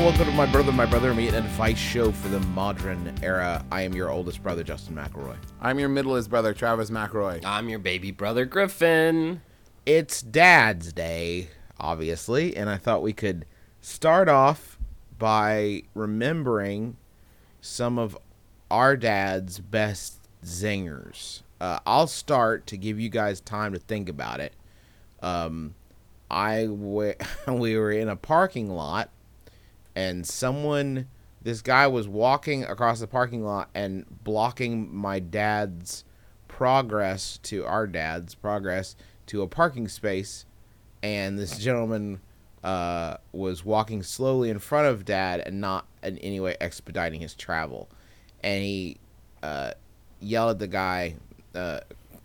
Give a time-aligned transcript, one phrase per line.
[0.00, 3.62] and welcome to my brother, my brother, me and advice show for the modern era.
[3.70, 5.36] I am your oldest brother, Justin McElroy.
[5.60, 7.44] I'm your middleest brother, Travis McElroy.
[7.44, 9.42] I'm your baby brother Griffin.
[9.84, 13.44] It's Dad's Day, obviously, and I thought we could
[13.82, 14.78] start off
[15.18, 16.96] by remembering
[17.60, 18.16] some of
[18.70, 21.42] our dad's best zingers.
[21.60, 24.54] Uh, I'll start to give you guys time to think about it.
[25.20, 25.74] Um,
[26.30, 27.14] I w-
[27.48, 29.10] we were in a parking lot,
[29.94, 31.08] and someone,
[31.42, 36.04] this guy was walking across the parking lot and blocking my dad's
[36.48, 40.44] progress to our dad's progress to a parking space,
[41.02, 42.20] and this gentleman
[42.62, 47.34] uh, was walking slowly in front of dad and not in any way expediting his
[47.34, 47.88] travel,
[48.42, 48.96] and he
[49.42, 49.72] uh,
[50.20, 51.14] yelled at the guy,
[51.54, 51.80] uh,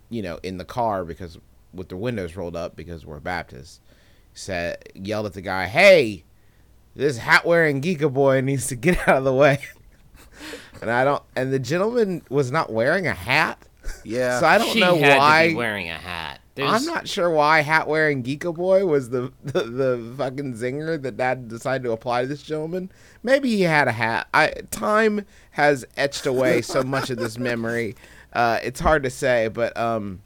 [0.10, 1.38] you know, in the car because
[1.74, 3.80] with the windows rolled up because we're Baptists,
[4.34, 6.24] said yelled at the guy, "Hey,
[6.96, 9.60] this hat wearing geeka boy needs to get out of the way."
[10.82, 13.60] and I don't, and the gentleman was not wearing a hat.
[14.04, 14.40] Yeah.
[14.40, 15.44] So I don't she know had why.
[15.44, 16.42] to be wearing a hat.
[16.56, 21.02] There's, I'm not sure why hat wearing Geeko Boy was the, the the fucking zinger
[21.02, 22.92] that Dad decided to apply to this gentleman.
[23.24, 24.28] Maybe he had a hat.
[24.34, 27.96] I time has etched away so much of this memory.
[28.32, 30.22] Uh, it's hard to say, but um,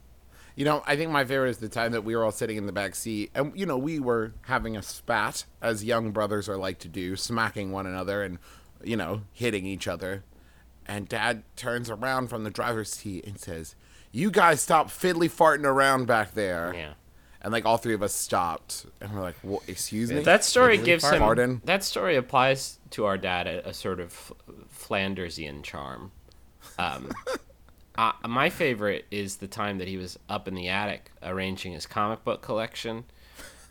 [0.60, 2.66] You know, I think my favorite is the time that we were all sitting in
[2.66, 6.58] the back seat, and you know, we were having a spat, as young brothers are
[6.58, 8.36] like to do, smacking one another and
[8.84, 10.22] you know, hitting each other.
[10.84, 13.74] And Dad turns around from the driver's seat and says,
[14.12, 16.92] "You guys stop fiddly farting around back there." Yeah.
[17.40, 19.62] And like all three of us stopped, and we're like, "What?
[19.66, 21.20] Excuse me." That story Fiddly gives him.
[21.20, 21.62] Pardon?
[21.64, 24.30] That story applies to our dad a, a sort of
[24.68, 26.12] Flandersian charm.
[26.78, 27.08] Um,
[28.00, 31.84] uh, my favorite is the time that he was up in the attic arranging his
[31.84, 33.04] comic book collection,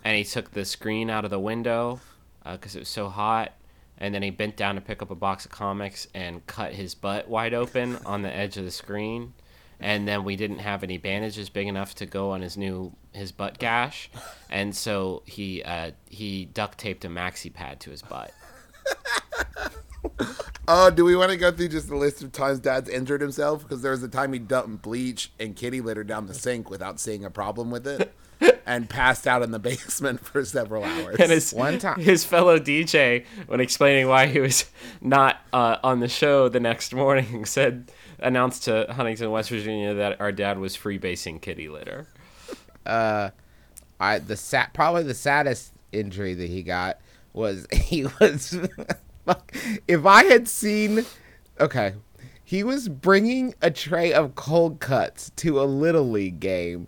[0.03, 1.99] and he took the screen out of the window
[2.45, 3.53] because it was so hot,
[3.97, 6.93] and then he bent down to pick up a box of comics and cut his
[6.93, 9.33] butt wide open on the edge of the screen.
[9.79, 13.31] And then we didn't have any bandages big enough to go on his new his
[13.31, 14.11] butt gash,
[14.51, 18.31] and so he uh, he duct taped a maxi pad to his butt.
[20.67, 23.63] Oh, do we want to go through just a list of times Dad's injured himself?
[23.63, 26.99] Because there was a time he dumped bleach and kitty litter down the sink without
[26.99, 28.13] seeing a problem with it,
[28.67, 31.15] and passed out in the basement for several hours.
[31.19, 34.65] And his One time- his fellow DJ, when explaining why he was
[35.01, 40.19] not uh, on the show the next morning, said announced to Huntington, West Virginia, that
[40.21, 42.07] our dad was freebasing kitty litter.
[42.85, 46.99] I the sad probably the saddest injury that he got
[47.33, 48.57] was he was
[49.87, 51.05] if I had seen
[51.59, 51.93] okay
[52.43, 56.87] he was bringing a tray of cold cuts to a little league game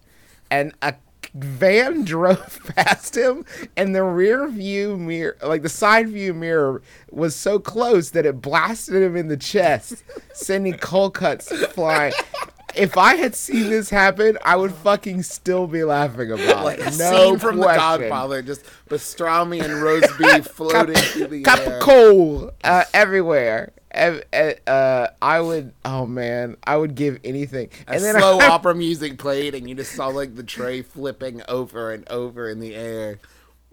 [0.49, 0.95] and a
[1.35, 3.45] van drove past him
[3.77, 8.41] and the rear view mirror like the side view mirror was so close that it
[8.41, 10.03] blasted him in the chest
[10.33, 12.13] sending cold cuts flying
[12.75, 16.93] if I had seen this happen, I would fucking still be laughing about like it.
[16.93, 18.01] a no scene from question.
[18.01, 21.77] The Godfather, just pastrami and roast beef floating through the Cup air.
[21.77, 23.73] of coal uh, everywhere.
[23.93, 24.19] Uh,
[24.67, 25.73] uh, I would.
[25.83, 27.69] Oh man, I would give anything.
[27.87, 31.41] And then slow I, opera music played, and you just saw like the tray flipping
[31.49, 33.19] over and over in the air.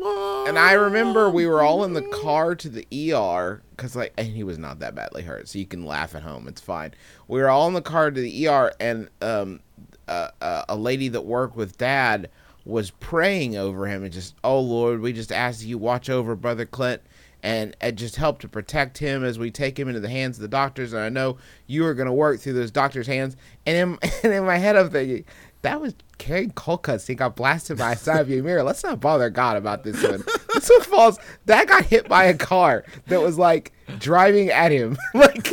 [0.01, 4.29] And I remember we were all in the car to the ER because like, and
[4.29, 6.47] he was not that badly hurt, so you can laugh at home.
[6.47, 6.95] It's fine.
[7.27, 9.61] We were all in the car to the ER, and um,
[10.07, 12.31] uh, uh, a lady that worked with Dad
[12.65, 16.67] was praying over him and just, oh Lord, we just ask you watch over Brother
[16.67, 17.03] Clint.
[17.41, 20.43] And, and just help to protect him as we take him into the hands of
[20.43, 20.93] the doctors.
[20.93, 21.37] And I know
[21.69, 23.37] you are going to work through those doctors' hands.
[23.65, 25.25] And in, and in my head, I'm thinking,
[25.63, 27.07] that was carrying cold cuts.
[27.07, 28.63] He got blasted by a side view mirror.
[28.63, 30.23] Let's not bother God about this one.
[30.55, 31.19] This one falls.
[31.47, 34.97] That got hit by a car that was like driving at him.
[35.15, 35.51] like,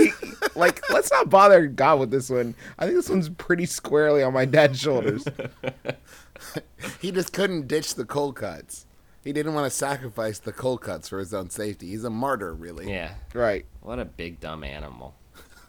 [0.56, 2.56] like let's not bother God with this one.
[2.80, 5.26] I think this one's pretty squarely on my dad's shoulders.
[7.00, 8.86] He just couldn't ditch the cold cuts.
[9.24, 11.88] He didn't want to sacrifice the cold cuts for his own safety.
[11.88, 12.92] He's a martyr, really.
[12.92, 13.16] Yeah.
[13.34, 13.66] Right.
[13.82, 15.16] What a big dumb animal.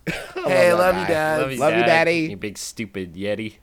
[0.35, 1.09] Hey, love love you, guy.
[1.09, 1.41] Dad.
[1.41, 2.19] Love you, Love you, Daddy.
[2.31, 3.57] You big stupid yeti.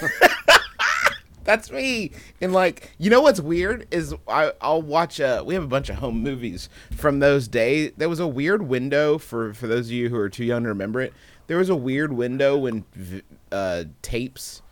[1.44, 2.12] That's me.
[2.40, 5.20] And like, you know what's weird is I, I'll watch.
[5.20, 7.90] Uh, we have a bunch of home movies from those days.
[7.96, 10.68] There was a weird window for for those of you who are too young to
[10.68, 11.12] remember it.
[11.48, 14.62] There was a weird window when v- uh, tapes,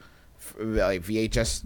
[0.59, 1.65] like VHS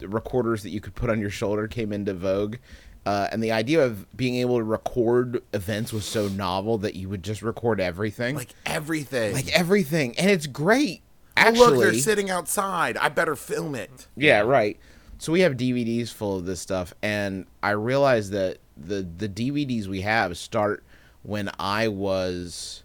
[0.00, 2.56] recorders that you could put on your shoulder came into vogue.
[3.04, 7.08] Uh, and the idea of being able to record events was so novel that you
[7.10, 9.32] would just record everything, Like everything.
[9.34, 11.02] like everything, and it's great.
[11.36, 12.96] Oh, Actually, look, they're sitting outside.
[12.96, 14.06] I better film it.
[14.16, 14.78] Yeah, right.
[15.18, 19.86] So we have DVDs full of this stuff, and I realized that the the DVDs
[19.86, 20.82] we have start
[21.22, 22.82] when I was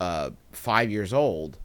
[0.00, 1.58] uh, five years old,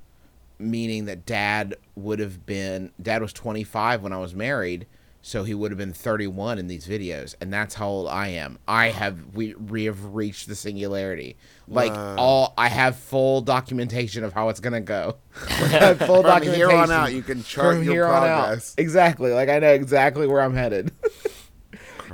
[0.59, 4.85] meaning that Dad would have been Dad was twenty five when I was married,
[5.23, 8.27] so he would have been thirty one in these videos, and that's how old I
[8.27, 8.59] am.
[8.67, 11.37] I have we we have reached the singularity.
[11.67, 15.15] Like all, I have full documentation of how it's gonna go.
[15.33, 18.39] Full From here on out, you can chart from your here on out.
[18.41, 18.75] progress.
[18.77, 19.31] Exactly.
[19.31, 20.91] Like I know exactly where I'm headed.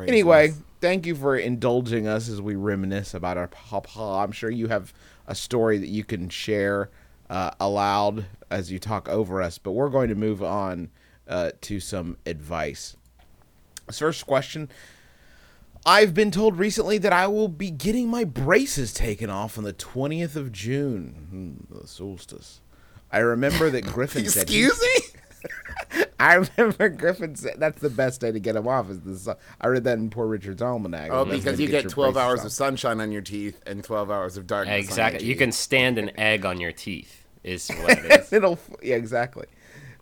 [0.08, 4.00] Anyway, thank you for indulging us as we reminisce about our papa.
[4.24, 4.94] I'm sure you have
[5.28, 6.90] a story that you can share
[7.30, 10.90] uh, aloud as you talk over us, but we're going to move on
[11.28, 12.96] uh, to some advice.
[13.90, 14.70] This First question.
[15.86, 19.74] I've been told recently that I will be getting my braces taken off on the
[19.74, 22.62] 20th of June, hmm, the solstice.
[23.12, 26.04] I remember that Griffin said Excuse me?
[26.20, 28.90] I remember Griffin said that's the best day to get them off.
[28.92, 29.38] Is the sun.
[29.60, 31.10] I read that in Poor Richard's Almanac.
[31.12, 32.48] Oh, because you get your 12 hours off.
[32.48, 34.72] of sunshine on your teeth and 12 hours of darkness.
[34.72, 35.26] on your Exactly.
[35.28, 37.26] You can stand an egg on your teeth.
[37.44, 38.34] Is what it is.
[38.34, 39.48] It'll yeah exactly.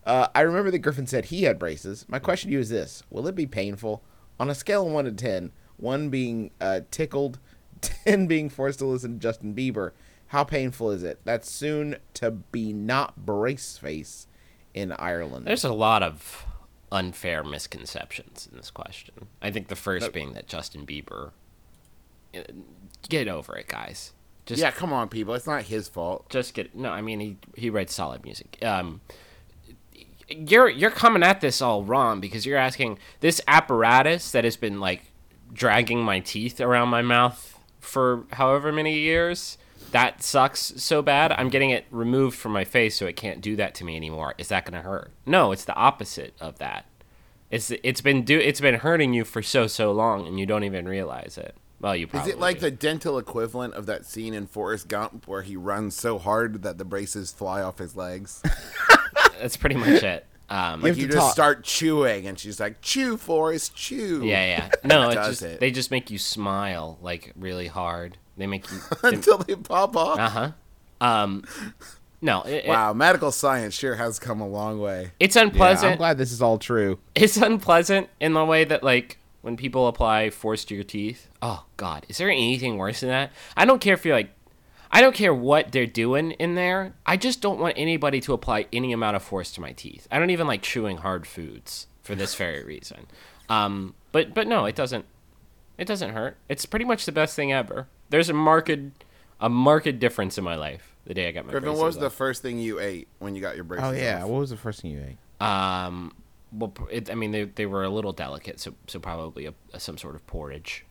[0.07, 2.06] Uh, I remember that Griffin said he had braces.
[2.07, 4.01] My question to you is this: Will it be painful
[4.39, 5.51] on a scale of one to ten?
[5.75, 7.39] One being uh, tickled,
[7.81, 9.92] ten being forced to listen to Justin Bieber.
[10.27, 11.19] How painful is it?
[11.25, 14.27] That's soon to be not brace face
[14.74, 15.45] in Ireland.
[15.45, 16.45] There's a lot of
[16.92, 19.27] unfair misconceptions in this question.
[19.42, 21.31] I think the first being that Justin Bieber.
[22.36, 22.39] uh,
[23.09, 24.13] Get over it, guys.
[24.45, 25.33] Just Yeah, come on, people.
[25.33, 26.30] It's not his fault.
[26.30, 26.89] just get no.
[26.89, 28.57] I mean, he he writes solid music.
[28.62, 29.01] Um,
[30.29, 34.79] you're you're coming at this all wrong because you're asking this apparatus that has been
[34.79, 35.03] like
[35.53, 39.57] dragging my teeth around my mouth for however many years.
[39.91, 41.31] That sucks so bad.
[41.31, 44.33] I'm getting it removed from my face so it can't do that to me anymore.
[44.38, 45.12] Is that going to hurt?
[45.25, 46.85] No, it's the opposite of that.
[47.50, 50.65] It's it's been do it's been hurting you for so so long and you don't
[50.65, 51.56] even realize it.
[51.80, 55.44] Well, you Is it like the dental equivalent of that scene in Forrest Gump where
[55.44, 58.41] he runs so hard that the braces fly off his legs?
[59.39, 60.25] That's pretty much it.
[60.49, 61.31] Um, You you just talk.
[61.33, 64.69] start chewing, and she's like, "Chew, Forrest, chew." Yeah, yeah.
[64.85, 65.59] No, it Does just it.
[65.59, 68.17] they just make you smile like really hard.
[68.37, 68.77] They make you.
[69.03, 70.17] Until they pop off.
[70.19, 70.51] Uh huh.
[71.01, 71.43] Um,
[72.21, 75.11] no, it, it- Wow, medical science sure has come a long way.
[75.19, 75.97] it's Yeah, I'm unpleasant.
[75.97, 76.99] glad this is all true.
[77.13, 81.27] it's unpleasant in the way that like when people apply force to your teeth.
[81.41, 83.31] Oh God, is there anything worse than that?
[83.57, 84.31] I don't care if you're like.
[84.91, 86.93] I don't care what they're doing in there.
[87.05, 90.07] I just don't want anybody to apply any amount of force to my teeth.
[90.11, 93.07] I don't even like chewing hard foods for this very reason.
[93.49, 95.05] Um, but but no, it doesn't.
[95.77, 96.37] It doesn't hurt.
[96.49, 97.87] It's pretty much the best thing ever.
[98.09, 98.71] There's a marked
[99.39, 101.97] a marked difference in my life the day I got my Griffin, braces what was
[101.97, 103.85] the first thing you ate when you got your braces?
[103.87, 104.29] Oh yeah, off?
[104.29, 105.45] what was the first thing you ate?
[105.45, 106.13] Um,
[106.51, 109.79] well, it, I mean, they, they were a little delicate, so so probably a, a-
[109.79, 110.85] some sort of porridge.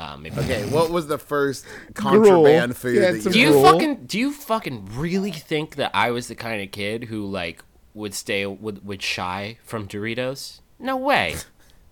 [0.00, 0.36] Um, maybe.
[0.38, 3.46] Okay, what was the first contraband food Yeah, that some Do you?
[3.48, 3.72] you Gruel.
[3.72, 7.62] fucking do you fucking really think that I was the kind of kid who like
[7.94, 10.60] would stay would would shy from Doritos?
[10.78, 11.36] No way,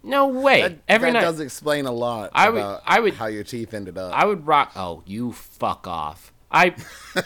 [0.03, 0.63] no way.
[0.63, 3.45] That, Every that night does explain a lot I would- about I would- how your
[3.45, 4.13] teeth ended up.
[4.15, 4.73] I would rock.
[4.77, 6.33] Oh, you fuck off.
[6.51, 6.75] I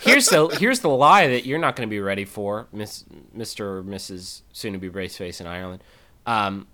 [0.01, 3.79] here's the here's the lie that you're not going to be ready for, Miss Mister
[3.79, 4.43] or Mrs.
[4.53, 5.85] Soon to be brace face in Ireland.
[6.27, 6.67] Um,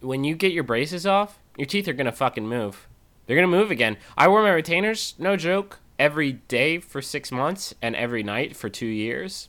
[0.00, 2.88] when you get your braces off, your teeth are going to fucking move.
[3.26, 3.96] They're going to move again.
[4.16, 8.68] I wore my retainers, no joke, every day for six months and every night for
[8.68, 9.48] two years.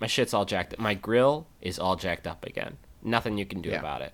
[0.00, 0.78] My shit's all jacked up.
[0.78, 2.76] My grill is all jacked up again.
[3.02, 3.80] Nothing you can do Yeah.
[3.80, 4.12] about it.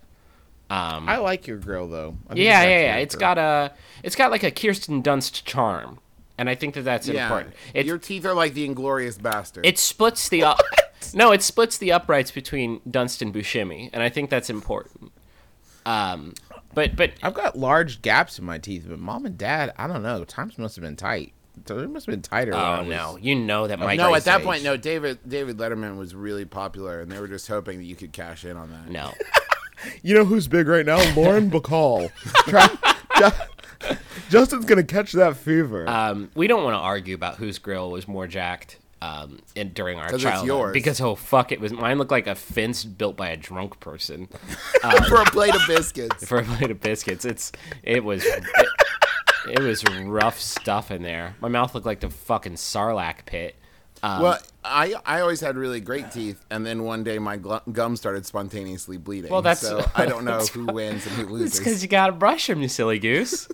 [0.68, 2.16] Um, I like your grill though.
[2.28, 2.96] I yeah, yeah, yeah.
[2.96, 3.20] It's grill.
[3.34, 3.72] got a,
[4.02, 6.00] it's got like a Kirsten Dunst charm,
[6.38, 7.54] and I think that that's yeah, important.
[7.72, 9.64] It your teeth are like the Inglorious Bastard.
[9.64, 10.58] it splits the up,
[11.14, 15.12] no, it splits the uprights between Dunst and Buscemi, and I think that's important.
[15.84, 16.34] Um,
[16.76, 20.04] but but I've got large gaps in my teeth, but mom and dad, I don't
[20.04, 20.22] know.
[20.24, 21.32] Times must have been tight.
[21.66, 22.52] So It must have been tighter.
[22.54, 24.46] oh was- no, you know that my no, at that age.
[24.46, 24.76] point, no.
[24.76, 28.44] David David Letterman was really popular, and they were just hoping that you could cash
[28.44, 28.88] in on that.
[28.88, 29.12] no.
[30.02, 30.96] You know who's big right now?
[31.14, 32.10] Lauren Bacall.
[34.30, 35.88] Justin's gonna catch that fever.
[35.88, 39.98] Um, we don't want to argue about whose grill was more jacked um, in, during
[39.98, 40.46] our childhood.
[40.46, 40.72] yours.
[40.72, 41.98] Because oh fuck, it was mine.
[41.98, 44.26] Looked like a fence built by a drunk person
[45.08, 46.24] for a plate of biscuits.
[46.28, 47.24] for a plate of biscuits.
[47.24, 48.44] It's it was it,
[49.50, 51.36] it was rough stuff in there.
[51.40, 53.56] My mouth looked like the fucking Sarlacc pit.
[54.02, 57.62] Um, Well, I I always had really great teeth, and then one day my gl-
[57.72, 59.30] gum started spontaneously bleeding.
[59.30, 61.58] Well, that's- so I don't know who wins and who It's loses.
[61.58, 63.48] because you gotta brush them, you silly goose.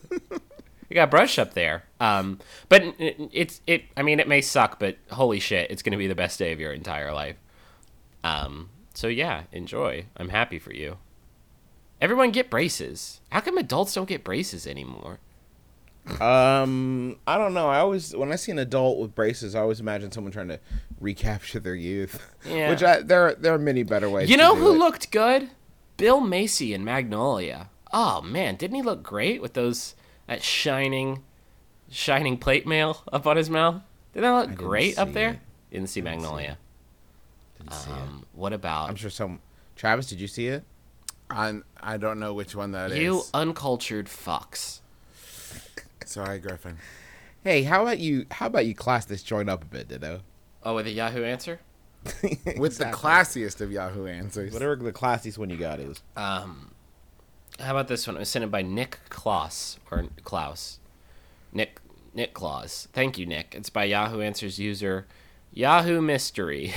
[0.93, 1.85] You got brush up there.
[2.01, 3.85] Um, but it's it.
[3.97, 6.61] I mean, it may suck, but holy shit, it's gonna be the best day of
[6.61, 7.37] your entire life.
[8.23, 10.05] Um, so yeah, enjoy.
[10.19, 10.99] I'm happy for you.
[11.99, 13.23] Everyone get braces.
[13.31, 15.19] How come adults don't get braces anymore?
[16.21, 17.69] Um, I don't know.
[17.69, 20.61] I always when I see an adult with braces, I always imagine someone trying to
[21.01, 22.21] recapture their youth.
[22.45, 22.69] Yeah.
[22.69, 24.29] Which I, there there are many better ways.
[24.29, 24.79] You know who it.
[24.79, 25.49] looked good?
[25.97, 27.71] Bill Macy in Magnolia.
[27.95, 29.95] Oh man, didn't he look great with those
[30.26, 31.23] that shining,
[31.91, 33.83] shining plate mail up on his mouth?
[34.12, 35.31] Didn't that look didn't great up there?
[35.31, 35.38] it.
[35.73, 36.59] Didn't see Magnolia.
[37.59, 37.97] Didn't see it.
[37.97, 39.41] Um, what about I'm sure some.
[39.76, 40.64] Travis, did you see it?
[41.31, 42.99] I I don't know which one that is.
[42.99, 44.81] you uncultured fucks?
[46.05, 46.76] Sorry, Griffin.
[47.43, 48.26] Hey, how about you?
[48.31, 50.21] How about you class this joint up a bit, Ditto?
[50.62, 51.61] Oh, with a Yahoo answer?
[52.59, 54.52] With the classiest of Yahoo answers.
[54.52, 56.02] Whatever the classiest one you got is.
[56.17, 56.72] Um,
[57.61, 58.16] how about this one?
[58.16, 60.78] It was sent in by Nick Klaus or Klaus.
[61.52, 61.80] Nick
[62.14, 62.88] Nick Claus.
[62.92, 63.54] Thank you, Nick.
[63.56, 65.06] It's by Yahoo Answers user
[65.52, 66.73] Yahoo Mystery,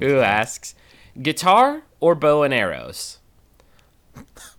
[0.00, 0.74] who asks,
[1.20, 3.18] guitar or bow and arrows?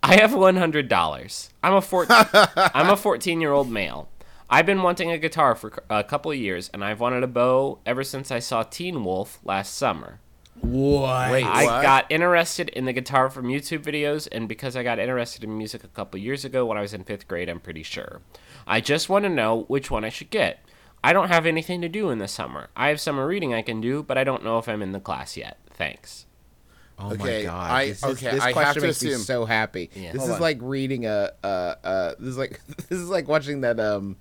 [0.04, 1.50] I have one hundred dollars.
[1.64, 4.10] I'm a four- I'm a fourteen year old male.
[4.50, 7.80] I've been wanting a guitar for a couple of years, and I've wanted a bow
[7.86, 10.20] ever since I saw Teen Wolf last summer.
[10.60, 11.32] What?
[11.32, 11.82] Wait, I what?
[11.82, 15.84] got interested in the guitar from YouTube videos, and because I got interested in music
[15.84, 18.22] a couple years ago when I was in fifth grade, I'm pretty sure.
[18.68, 20.64] I just want to know which one I should get.
[21.04, 22.70] I don't have anything to do in the summer.
[22.76, 25.00] I have summer reading I can do, but I don't know if I'm in the
[25.00, 25.58] class yet.
[25.72, 26.28] Thanks.
[27.00, 27.72] Oh my Okay, god!
[27.72, 29.90] I- this is, okay, this I have question to makes me so happy.
[29.96, 30.12] Yeah.
[30.12, 30.42] This Hold is on.
[30.42, 31.48] like reading a uh
[31.84, 32.14] uh.
[32.20, 34.18] This is like this is like watching that um,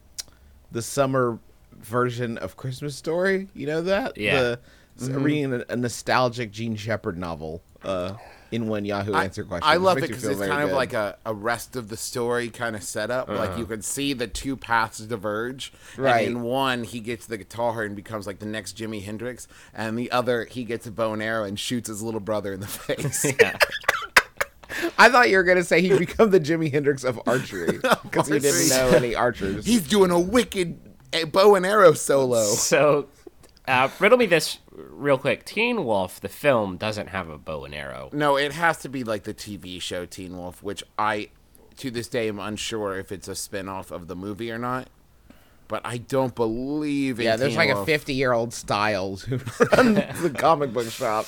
[0.72, 1.38] the summer
[1.72, 3.48] version of Christmas Story.
[3.52, 4.16] You know that?
[4.16, 4.40] Yeah.
[4.40, 4.60] The,
[5.00, 7.62] s- reading a, a nostalgic Jean Shepherd novel.
[7.82, 8.14] Uh,
[8.52, 9.62] in one Yahoo I, answer question.
[9.68, 12.74] I love it because it's kind of like a, a rest of the story kind
[12.74, 13.28] of setup.
[13.28, 13.58] Like Uh-huh.
[13.60, 15.72] you can see the two paths diverge.
[15.96, 16.26] Right.
[16.26, 19.96] And in one, he gets the guitar and becomes like the next Jimi Hendrix, and
[19.96, 22.66] the other, he gets a bow and arrow and shoots his little brother in the
[22.66, 23.24] face.
[23.40, 23.56] Yeah.
[24.98, 28.38] I thought you were gonna say he'd become the Jimi Hendrix of archery because he
[28.38, 29.66] didn't know any archers.
[29.66, 30.78] He's doing a wicked
[31.12, 32.44] eh, bow and arrow solo.
[32.44, 33.08] So,
[33.70, 35.44] uh, riddle me this real quick.
[35.44, 38.10] Teen Wolf, the film, doesn't have a bow and arrow.
[38.12, 41.28] No, it has to be like the TV show Teen Wolf, which I,
[41.76, 44.88] to this day, am unsure if it's a spin-off of the movie or not.
[45.68, 49.36] But I don't believe in yeah, there's Teen like a 50 year old Stiles who
[49.72, 51.26] runs the comic book shop.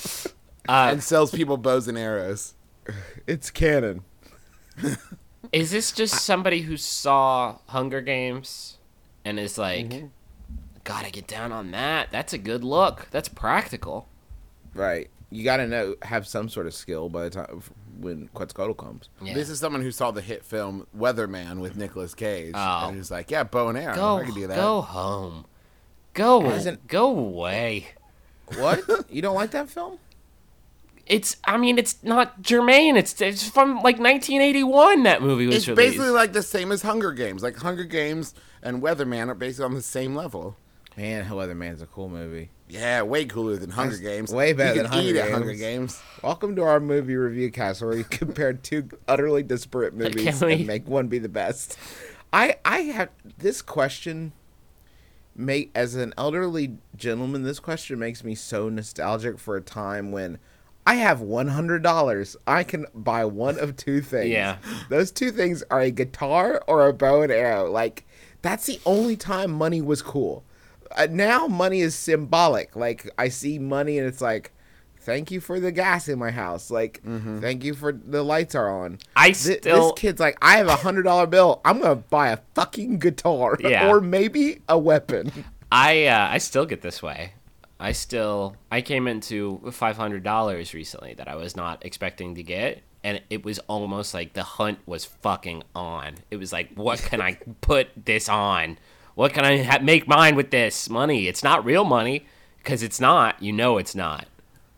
[0.67, 2.53] and sells people bows and arrows.
[3.25, 4.03] It's canon.
[5.53, 8.77] Is this just somebody who saw Hunger Games
[9.23, 10.07] and is like, Mm-hmm.
[10.83, 12.09] Gotta get down on that?
[12.11, 13.07] That's a good look.
[13.11, 14.07] That's practical.
[14.73, 15.09] Right.
[15.29, 17.63] You got to know, have some sort of skill by the time
[17.99, 19.09] when Quetzalcoatl comes.
[19.19, 19.33] Yeah.
[19.33, 22.87] This is someone who saw the hit film Weatherman with Nicolas Cage, Oh.
[22.89, 23.95] and who's like, "Yeah, bow and arrow.
[23.95, 25.45] go, I can do that." go home.
[26.13, 27.87] Go, Isn't- go away.
[28.57, 28.81] What?
[29.09, 29.97] you don't like that film?
[31.07, 32.95] It's, I mean, it's not germane.
[32.95, 35.03] It's, it's from like 1981.
[35.03, 35.91] That movie was It's released.
[35.93, 37.41] basically like the same as Hunger Games.
[37.43, 40.55] Like Hunger Games and Weatherman are basically on the same level.
[40.95, 42.51] Man, Weatherman's a cool movie.
[42.69, 44.31] Yeah, way cooler than Hunger That's Games.
[44.33, 45.59] way better you than can eat Hunger at Hunger Games.
[45.59, 46.01] Games.
[46.21, 50.87] Welcome to our movie review cast where we compare two utterly disparate movies and make
[50.87, 51.77] one be the best.
[52.31, 54.33] I I have this question
[55.35, 60.37] make as an elderly gentleman this question makes me so nostalgic for a time when
[60.85, 62.35] I have $100.
[62.45, 64.29] I can buy one of two things.
[64.29, 64.57] Yeah.
[64.89, 67.71] Those two things are a guitar or a bow and arrow.
[67.71, 68.05] Like
[68.43, 70.43] that's the only time money was cool.
[71.09, 72.75] Now money is symbolic.
[72.75, 74.51] Like I see money and it's like
[74.99, 76.71] thank you for the gas in my house.
[76.71, 78.99] Like, thank you for the lights are on.
[79.17, 81.59] I Thi- still- this kid's like, I have a hundred dollar bill.
[81.65, 83.89] I'm gonna buy a fucking guitar, Yeah.
[83.89, 85.31] or maybe a weapon.
[85.71, 87.33] I uh, I still get this way.
[87.79, 92.43] I still I came into five hundred dollars recently that I was not expecting to
[92.43, 96.15] get, and it was almost like the hunt was fucking on.
[96.31, 98.77] It was like, what can I put this on?
[99.15, 101.27] What can I ha- make mine with this money?
[101.27, 102.25] It's not real money
[102.57, 103.41] because it's not.
[103.41, 104.27] You know, it's not.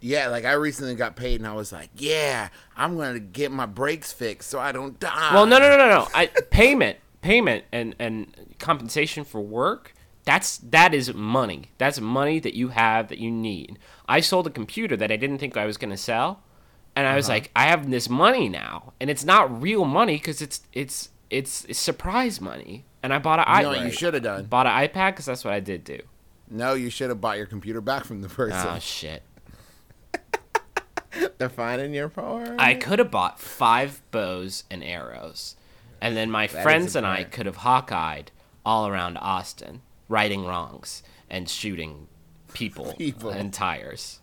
[0.02, 3.66] Yeah, like I recently got paid, and I was like, "Yeah, I'm gonna get my
[3.66, 6.08] brakes fixed so I don't die." Well, no, no, no, no, no.
[6.14, 9.94] I, payment, payment, and and compensation for work.
[10.26, 11.72] That's that is money.
[11.78, 13.80] That's money that you have that you need.
[14.08, 16.42] I sold a computer that I didn't think I was going to sell,
[16.96, 17.36] and I was uh-huh.
[17.36, 21.66] like, I have this money now, and it's not real money because it's it's it's
[21.78, 22.86] surprise money.
[23.06, 23.78] And I bought an You know iPad.
[23.78, 24.46] what you should have done?
[24.46, 26.00] bought an iPad because that's what I did do.
[26.50, 28.68] No, you should have bought your computer back from the person.
[28.68, 29.22] Oh shit!
[31.38, 32.56] Defining your power.
[32.60, 35.56] I could have bought five bows and arrows,
[36.02, 38.28] and then my friends and I could have Hawkeyed
[38.66, 42.08] all around Austin, righting wrongs and shooting
[42.54, 43.30] people, People.
[43.30, 44.20] and tires.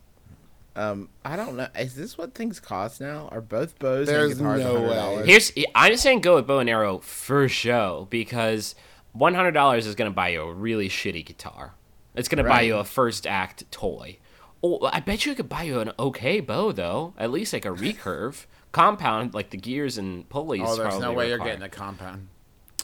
[0.74, 1.68] Um, I don't know.
[1.78, 3.28] Is this what things cost now?
[3.30, 5.26] Are both bows There's and guitars no $100?
[5.26, 8.74] Here's I'm saying go with bow and arrow for show because
[9.12, 11.74] one hundred dollars is gonna buy you a really shitty guitar.
[12.14, 14.18] It's gonna buy you a first act toy.
[14.62, 17.70] Oh, I bet you could buy you an okay bow though, at least like a
[17.70, 20.62] recurve compound, like the gears and pulleys.
[20.64, 22.28] oh, there's no way you're getting a compound.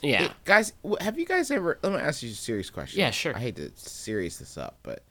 [0.02, 0.18] Yeah.
[0.18, 1.78] Hey, guys, have you guys ever?
[1.82, 3.00] Let me ask you a serious question.
[3.00, 3.34] Yeah, sure.
[3.34, 5.02] I hate to serious this up, but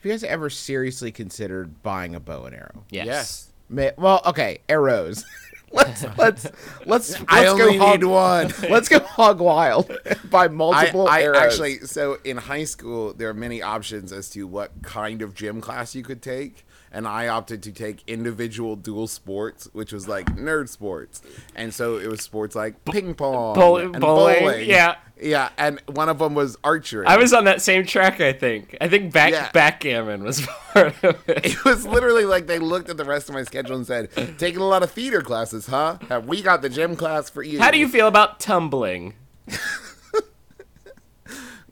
[0.00, 2.84] have you guys ever seriously considered buying a bow and arrow?
[2.88, 3.06] Yes.
[3.06, 3.52] Yes.
[3.68, 5.26] May, well, okay, arrows.
[5.72, 6.44] let's let's
[6.86, 8.52] let's let's I go only hog, need one.
[8.70, 9.94] Let's go hog wild.
[10.30, 11.36] Buy I, multiple I arrows.
[11.36, 15.60] actually so in high school there are many options as to what kind of gym
[15.60, 20.26] class you could take and I opted to take individual dual sports which was like
[20.36, 21.22] nerd sports
[21.54, 24.96] and so it was sports like ping pong Bowl- and bowling, yeah.
[25.20, 28.20] yeah and one of them was archery I was on that same track.
[28.20, 28.76] I think.
[28.80, 29.50] I think back Yeah.
[29.52, 30.40] backgammon was
[30.72, 31.46] part of it.
[31.46, 34.60] it was literally like they looked at the rest of my schedule and said taking
[34.60, 37.70] a lot of theater classes huh have we got the gym class for you How
[37.70, 39.14] do you feel about tumbling?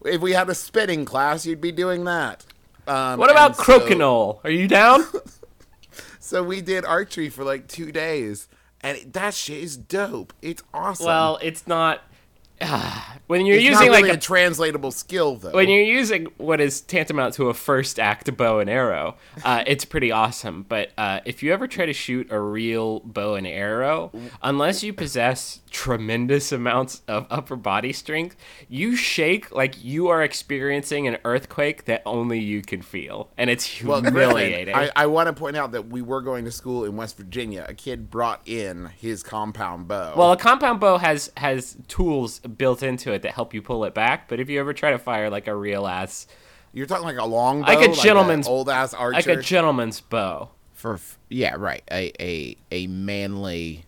[0.04, 2.44] if we had a spinning class you'd be doing that
[2.88, 4.40] um, What about and so- crokinole?
[4.44, 5.04] Are you down?
[6.20, 8.48] So we did archery for like two days,
[8.82, 10.34] and it, that shit is dope.
[10.42, 11.06] It's awesome.
[11.06, 12.02] well, it's not.
[13.26, 15.52] when you're it's using really like a, translatable skill though.
[15.52, 19.84] when you're using what is tantamount to a first act bow and arrow, uh, it's
[19.84, 20.64] pretty awesome.
[20.68, 24.10] But uh, if you ever try to shoot a real bow and arrow,
[24.42, 28.36] unless you possess tremendous amounts of upper body strength,
[28.68, 33.82] you shake like you are experiencing an earthquake that only you can feel, and it's
[33.82, 34.74] well, humiliating.
[34.74, 37.64] I, I want to point out that we were going to school in West Virginia.
[37.68, 40.14] A kid brought in his compound bow.
[40.16, 43.94] well, a compound bow has has tools built into it that help you pull it
[43.94, 44.28] back.
[44.28, 46.26] But if you ever try to fire like a real ass,
[46.72, 49.14] you're talking like a long bow, Like a gentleman's- old ass archer.
[49.16, 51.82] like a gentleman's bow, for yeah, right.
[51.90, 53.84] A a a manly,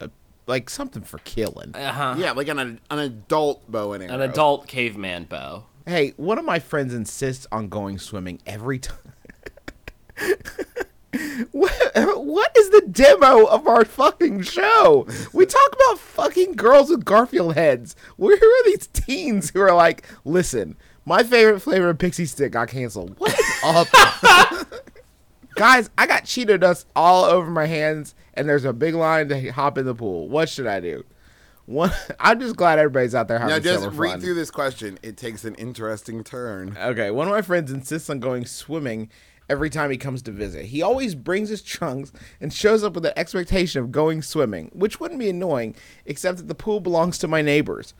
[0.00, 0.08] uh,
[0.46, 1.74] like something for killing.
[1.74, 2.14] Uh-huh.
[2.18, 2.58] yeah, like an
[2.90, 4.14] an adult bow and arrow.
[4.14, 5.64] an adult caveman bow.
[5.86, 8.98] Hey, one of my friends insists on going swimming every time.
[11.52, 15.06] what, what is the demo of our fucking show?
[15.32, 17.96] We talk about fucking girls with Garfield heads.
[18.16, 22.68] Where are these teens who are like, listen, my favorite flavor of pixie stick got
[22.68, 23.14] canceled.
[23.18, 23.88] What is up?
[25.54, 29.50] Guys, I got Cheeto dust all over my hands, and there's a big line to
[29.52, 30.28] hop in the pool.
[30.28, 31.04] What should I do?
[31.64, 34.20] One, I'm just glad everybody's out there having Now, just read fun.
[34.20, 34.98] through this question.
[35.02, 36.76] It takes an interesting turn.
[36.78, 39.08] Okay, one of my friends insists on going swimming
[39.48, 40.66] every time he comes to visit.
[40.66, 44.98] He always brings his trunks and shows up with an expectation of going swimming, which
[45.00, 47.94] wouldn't be annoying, except that the pool belongs to my neighbors.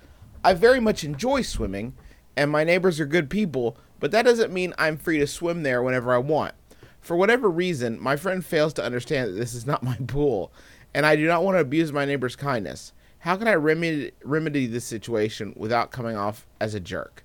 [0.44, 1.94] I very much enjoy swimming,
[2.36, 5.82] and my neighbors are good people, but that doesn't mean I'm free to swim there
[5.82, 6.54] whenever I want.
[7.00, 10.52] For whatever reason, my friend fails to understand that this is not my pool,
[10.94, 12.92] and I do not want to abuse my neighbor's kindness.
[13.20, 17.24] How can I remedy this situation without coming off as a jerk?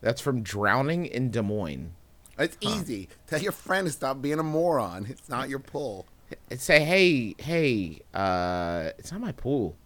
[0.00, 1.92] That's from Drowning in Des Moines.
[2.38, 3.08] It's easy.
[3.26, 5.06] Tell your friend to stop being a moron.
[5.08, 6.06] It's not your pool.
[6.50, 9.76] And say, hey, hey, uh, it's not my pool.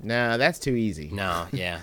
[0.00, 1.10] No, that's too easy.
[1.12, 1.80] No, yeah.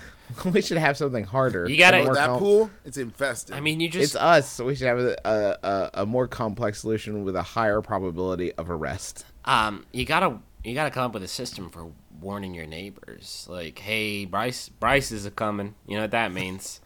[0.52, 1.68] we should have something harder.
[1.68, 3.54] You gotta- and that com- pool, it's infested.
[3.56, 6.28] I mean, you just It's us, so we should have a, a, a, a more
[6.28, 9.24] complex solution with a higher probability of arrest.
[9.44, 13.46] um, you gotta you gotta come up with a system for warning your neighbors.
[13.50, 15.74] Like, hey, Bryce, Bryce is a coming.
[15.88, 16.80] You know what that means?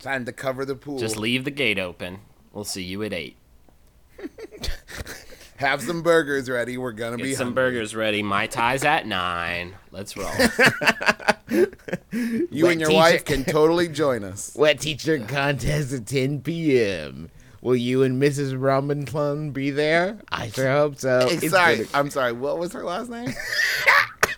[0.00, 0.98] Time to cover the pool.
[0.98, 2.18] Just leave the gate open.
[2.52, 3.36] We'll see you at eight.
[5.56, 6.78] Have some burgers ready.
[6.78, 7.64] We're gonna Get be some hungry.
[7.64, 8.22] burgers ready.
[8.22, 9.74] My tie's at nine.
[9.90, 10.30] Let's roll.
[11.52, 11.66] You
[12.64, 12.92] Wet and your t-shirt.
[12.94, 14.54] wife can totally join us.
[14.58, 17.28] Wet teacher contest at 10 p.m.
[17.60, 18.54] Will you and Mrs.
[18.60, 20.18] Robinson be there?
[20.30, 21.26] I sure hope so.
[21.28, 22.32] Hey, It's sorry, gonna- I'm sorry.
[22.32, 23.34] What was her last name?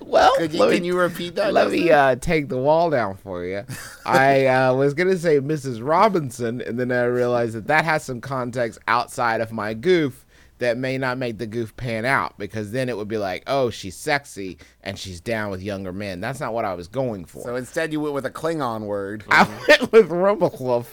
[0.06, 1.52] Well, Could you, let me- can you repeat that?
[1.52, 3.64] Let me uh, take the wall down for you.
[4.04, 5.86] I uh, was gonna say Mrs.
[5.86, 10.26] Robinson, and then I realized that that has some context outside of my goof
[10.58, 13.68] that may not make the goof pan out because then it would be like, oh,
[13.68, 16.20] she's sexy and she's down with younger men.
[16.20, 17.42] That's not what I was going for.
[17.42, 19.24] So instead, you went with a Klingon word.
[19.28, 20.86] I went with Rumblecloof.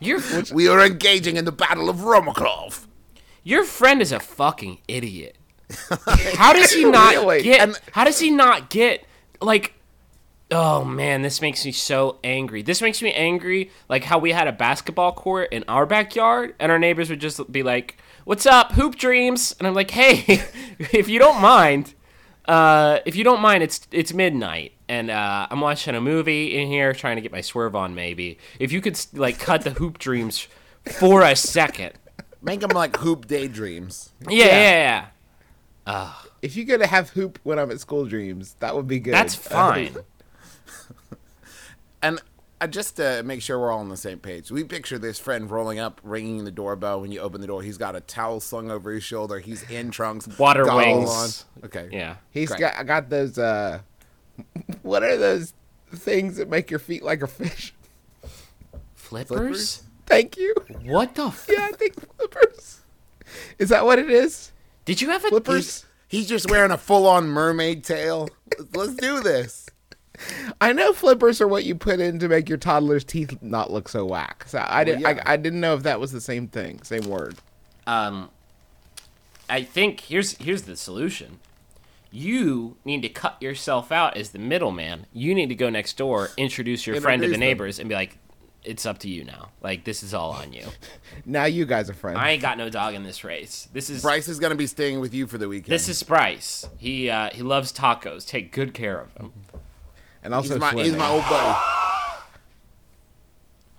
[0.00, 0.20] Your
[0.54, 2.86] We are engaging in the Battle of Romaklov.
[3.44, 5.36] your friend is a fucking idiot.
[6.36, 7.42] How does he not Really?
[7.42, 7.60] get?
[7.60, 9.04] And- how does he not get
[9.40, 9.74] like?
[10.50, 12.60] Oh man, this makes me so angry.
[12.62, 16.70] This makes me angry, like how we had a basketball court in our backyard, and
[16.70, 20.42] our neighbors would just be like, "What's up, hoop dreams?" And I'm like, "Hey,
[20.78, 21.94] if you don't mind,
[22.46, 26.68] uh, if you don't mind, it's it's midnight, and uh, I'm watching a movie in
[26.68, 27.94] here, trying to get my swerve on.
[27.94, 30.48] Maybe if you could like cut the hoop dreams
[30.98, 31.94] for a second.
[32.42, 34.10] Make them like hoop daydreams.
[34.28, 35.06] Yeah, yeah, yeah.
[35.86, 39.14] If you're gonna have hoop when I'm at school dreams, that would be good.
[39.14, 39.96] That's fine.
[42.02, 42.20] And
[42.60, 45.50] uh, just to make sure we're all on the same page, we picture this friend
[45.50, 47.00] rolling up, ringing the doorbell.
[47.00, 49.38] When you open the door, he's got a towel slung over his shoulder.
[49.38, 51.44] He's in trunks, Water goggles wings.
[51.58, 51.64] on.
[51.66, 52.16] Okay, Yeah.
[52.30, 52.60] He's Great.
[52.60, 53.80] got I got those uh
[54.82, 55.52] what are those
[55.94, 57.74] things that make your feet like a fish?
[58.94, 59.28] Flippers?
[59.28, 59.82] Flippers?
[60.06, 60.54] Thank you.
[60.84, 61.26] What the?
[61.26, 62.80] F- Yeah, I think flippers.
[63.58, 64.51] Is that what it is?
[64.84, 65.86] Did you have a Flippers?
[66.08, 68.28] He's just wearing a full-on mermaid tail.
[68.74, 69.66] Let's do this.
[70.60, 73.88] I know flippers are what you put in to make your toddler's teeth not look
[73.88, 74.44] so whack.
[74.46, 75.22] So I did yeah.
[75.26, 77.36] I, I didn't know if that was the same thing, same word.
[77.86, 78.30] Um,
[79.48, 81.40] I think here's here's the solution.
[82.10, 85.06] You need to cut yourself out as the middleman.
[85.14, 87.40] You need to go next door, introduce your friend to the Introduce them.
[87.40, 88.18] neighbors, and be like,
[88.64, 89.50] "It's up to you now.
[89.60, 90.66] Like this is all on you.
[91.24, 92.18] Now you guys are friends.
[92.18, 93.68] I ain't got no dog in this race.
[93.72, 95.72] This is Bryce is gonna be staying with you for the weekend.
[95.72, 96.66] this is Bryce.
[96.78, 98.26] He uh, he loves tacos.
[98.26, 99.32] Take good care of him.
[100.22, 101.58] and also he's my, he's my old buddy.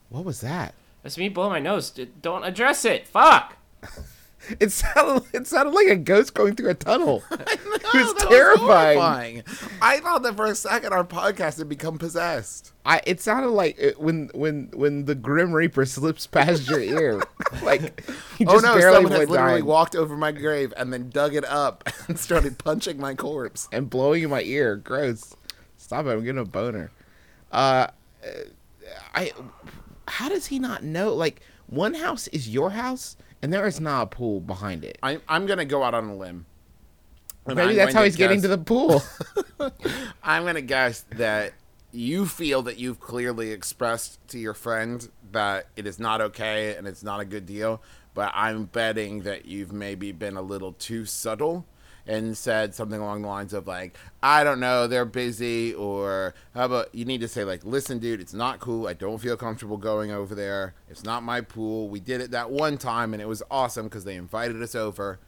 [0.09, 0.73] What was that?
[1.01, 1.89] That's me blowing my nose.
[2.21, 3.07] Don't address it.
[3.07, 3.57] Fuck.
[4.59, 7.23] It sounded it sounded like a ghost going through a tunnel.
[7.31, 8.97] it was Oh, that terrifying.
[8.97, 9.43] horrifying.
[9.81, 12.73] I thought that for a second our podcast had become possessed.
[12.85, 17.21] I it sounded like it, when when when the Grim Reaper slips past your ear,
[17.63, 18.03] like
[18.37, 18.75] he Oh no!
[18.75, 22.19] barely Someone has literally dying walked over my grave and then dug it up and
[22.19, 23.69] started punching my corpse.
[23.71, 24.75] and blowing in my ear.
[24.75, 25.35] Gross.
[25.77, 26.09] Stop it!
[26.09, 26.91] I'm getting a boner.
[27.51, 27.87] Uh,
[29.13, 29.31] I.
[30.07, 31.13] How does he not know?
[31.13, 34.97] Like one house is your house, and there is not a pool behind it.
[35.03, 36.45] I'm I'm gonna go out on a limb.
[37.45, 39.03] Maybe I'm that's how he's getting to the pool.
[40.23, 41.53] I'm gonna guess that
[41.91, 46.87] you feel that you've clearly expressed to your friend that it is not okay and
[46.87, 47.81] it's not a good deal.
[48.13, 51.65] But I'm betting that you've maybe been a little too subtle
[52.05, 56.65] and said something along the lines of like, I don't know, they're busy, or how
[56.65, 58.87] about you need to say like, listen, dude, it's not cool.
[58.87, 60.73] I don't feel comfortable going over there.
[60.89, 61.87] It's not my pool.
[61.89, 65.19] We did it that one time and it was awesome because they invited us over.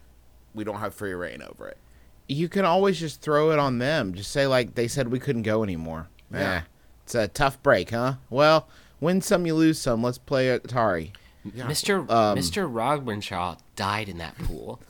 [0.54, 1.78] We don't have free reign over it.
[2.28, 4.12] you can always just throw it on them.
[4.14, 6.08] Just say like they said we couldn't go anymore.
[6.32, 6.38] Yeah.
[6.40, 6.62] Yeah,
[7.04, 8.14] it's a tough break, huh?
[8.30, 8.68] Well,
[9.00, 10.02] win some, you lose some.
[10.02, 11.12] Let's play Atari.
[11.46, 11.98] Mr.
[12.10, 12.68] Um, Mr.
[12.70, 14.80] Rogbenshaw died in that pool.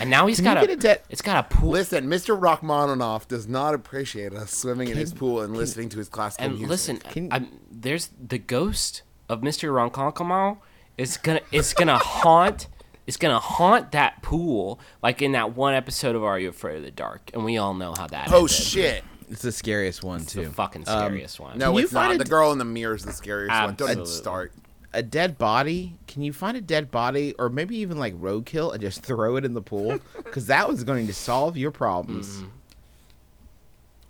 [0.00, 2.38] And now he's Can got a get a de- it's got a pool Listen, Mr.
[2.40, 6.54] Rachmaninoff does not appreciate us swimming in his pool and listening to his classical and
[6.54, 6.70] music.
[6.70, 9.70] listen, Can- I'm, there's the ghost of Mr.
[9.70, 10.58] Ronkonkomaw
[10.96, 12.68] is gonna it's gonna haunt
[13.06, 16.82] it's gonna haunt that pool like in that one episode of Are You Afraid of
[16.84, 17.30] the Dark?
[17.34, 18.50] And we all know how that oh ended.
[18.50, 19.04] shit!
[19.30, 21.58] It's the scariest one It's the fucking um, scariest one.
[21.58, 22.06] No, Can you it's not.
[22.08, 23.74] find The girl in the mirror is the scariest one.
[23.74, 24.52] Don't even start.
[24.92, 25.96] A dead body.
[26.06, 29.44] Can you find a dead body, or maybe even like roadkill, and just throw it
[29.44, 29.98] in the pool?
[30.16, 32.36] Because that was going to solve your problems.
[32.36, 32.48] Mm-hmm.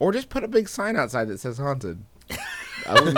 [0.00, 2.02] Or just put a big sign outside that says haunted.
[2.86, 3.14] I,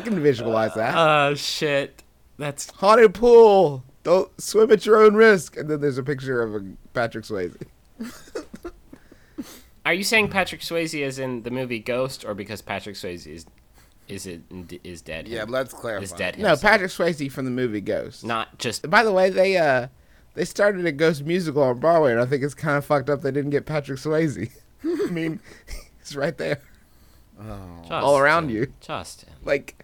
[0.00, 0.94] can visualize that.
[0.94, 2.02] Oh shit.
[2.36, 3.84] That's haunted pool.
[4.02, 5.56] Don't swim at your own risk.
[5.56, 7.56] And then there's a picture of a Patrick Swayze.
[9.86, 13.46] Are you saying Patrick Swayze is in the movie Ghost, or because Patrick Swayze is
[14.08, 14.42] is it
[14.84, 15.28] is dead?
[15.28, 16.04] Yeah, let's clarify.
[16.04, 16.38] is dead.
[16.38, 16.60] No, himself?
[16.72, 18.24] Patrick Swayze from the movie Ghost.
[18.24, 19.88] not just By the way, they uh
[20.34, 23.22] they started a Ghost musical on Broadway, and I think it's kind of fucked up
[23.22, 24.50] they didn't get Patrick Swayze.
[24.84, 25.40] I mean,
[25.98, 26.60] he's right there,
[27.90, 28.72] all around you.
[28.80, 29.82] Justin, Like,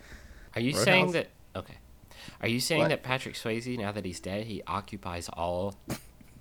[0.55, 0.85] are you Roadhouse?
[0.85, 1.29] saying that?
[1.57, 1.75] Okay,
[2.41, 2.89] are you saying What?
[2.91, 5.75] that Patrick Swayze, now that he's dead, he occupies all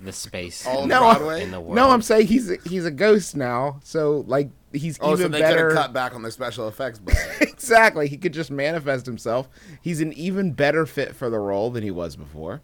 [0.06, 1.44] the space All of No, Broadway.
[1.44, 1.76] in the world?
[1.76, 5.28] no, I'm saying he's a, he's a ghost now, so like he's oh, even so
[5.30, 5.72] they better.
[5.72, 7.22] cut back on the special effects budget.
[7.42, 9.50] exactly, he could just manifest himself.
[9.82, 12.62] He's an even better fit for the role than he was before.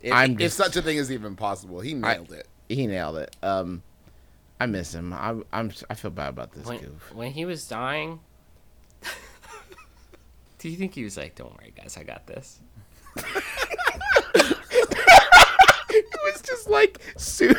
[0.00, 2.46] if, I'm if such a thing is even possible, he nailed it.
[2.68, 3.34] He nailed it.
[3.42, 3.82] Um,
[4.60, 5.12] I miss him.
[5.12, 7.14] I'm, I'm I feel bad about this when, goof.
[7.14, 8.20] when he was dying.
[10.58, 12.60] Do you think he was like, "Don't worry, guys, I got this"?
[16.40, 17.54] it was just like su-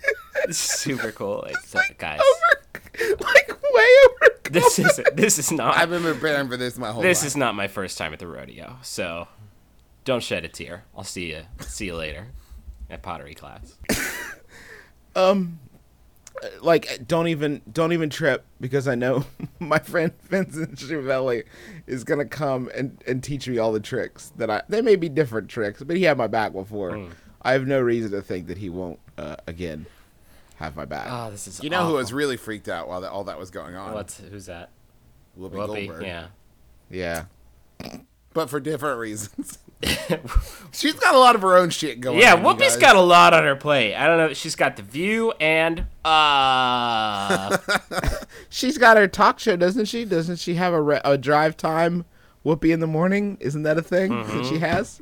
[0.50, 1.42] super cool.
[1.44, 4.34] It's, guys, over, like way over.
[4.50, 7.26] this is this is not I've been preparing for this my whole this life.
[7.26, 8.78] is not my first time at the rodeo.
[8.82, 9.28] So
[10.04, 10.84] don't shed a tear.
[10.96, 12.28] I'll see you see you later
[12.88, 13.78] at pottery class.
[15.16, 15.60] um,
[16.60, 19.24] like don't even don't even trip because I know
[19.58, 21.44] my friend Vincent Schiavelli
[21.86, 25.08] is gonna come and, and teach me all the tricks that I they may be
[25.08, 26.96] different tricks, but he had my back before.
[26.96, 27.08] Hmm.
[27.42, 29.86] I have no reason to think that he won't uh, again
[30.56, 31.06] have my back.
[31.10, 33.50] Oh, this is You know who was really freaked out while that, all that was
[33.50, 33.94] going on?
[33.94, 34.70] What's who's that?
[35.38, 35.86] Whoopi, Whoopi.
[35.86, 36.02] Goldberg.
[36.02, 36.26] Yeah.
[36.90, 37.24] yeah.
[38.34, 39.58] But for different reasons.
[40.72, 42.42] She's got a lot of her own shit going Yeah, on.
[42.42, 42.76] you Whoopi's guys.
[42.76, 43.94] got a lot on her plate.
[43.94, 44.34] I don't know.
[44.34, 47.56] She's got the view and uh
[48.50, 50.04] She's got her talk show, doesn't she?
[50.04, 52.04] Doesn't she have a, re- a drive time
[52.44, 53.38] Whoopi in the morning?
[53.40, 55.00] Isn't that a thing that she has?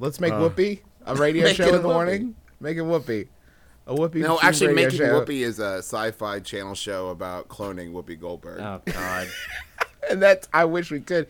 [0.00, 1.92] Let's make Whoopi a radio show in the Whoopi.
[1.92, 2.34] morning.
[2.60, 3.28] Make it Whoopi.
[3.86, 4.16] A Whoopi.
[4.16, 5.20] No, actually, radio Making show.
[5.20, 8.60] Whoopi is a sci-fi channel show about cloning Whoopi Goldberg.
[8.60, 9.28] Oh god.
[10.10, 11.26] and that's I wish we could.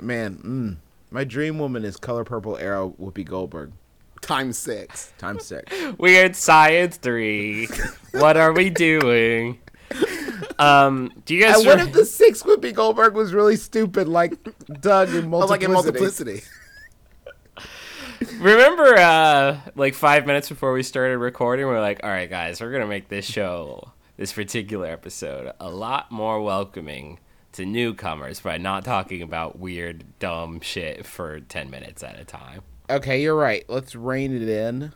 [0.00, 0.76] Man, mm,
[1.10, 3.72] my dream woman is color purple arrow Whoopi Goldberg.
[4.20, 5.12] Times six.
[5.18, 5.72] Times six.
[5.98, 7.68] Weird Science 3.
[8.12, 9.58] what are we doing?
[10.58, 14.08] Um, do you guys and what re- if the sixth Whoopi Goldberg was really stupid,
[14.08, 14.32] like
[14.80, 15.34] Doug in multiplicity?
[15.34, 16.42] Oh, like in multiplicity.
[18.38, 22.60] Remember uh like 5 minutes before we started recording we are like, "All right guys,
[22.60, 27.18] we're going to make this show, this particular episode a lot more welcoming
[27.52, 32.62] to newcomers by not talking about weird dumb shit for 10 minutes at a time."
[32.88, 33.64] Okay, you're right.
[33.68, 34.92] Let's rein it in.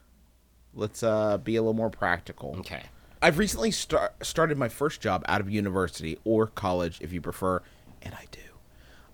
[0.75, 2.55] Let's uh, be a little more practical.
[2.61, 2.83] Okay.
[3.21, 7.61] I've recently star- started my first job out of university or college, if you prefer,
[8.01, 8.41] and I do.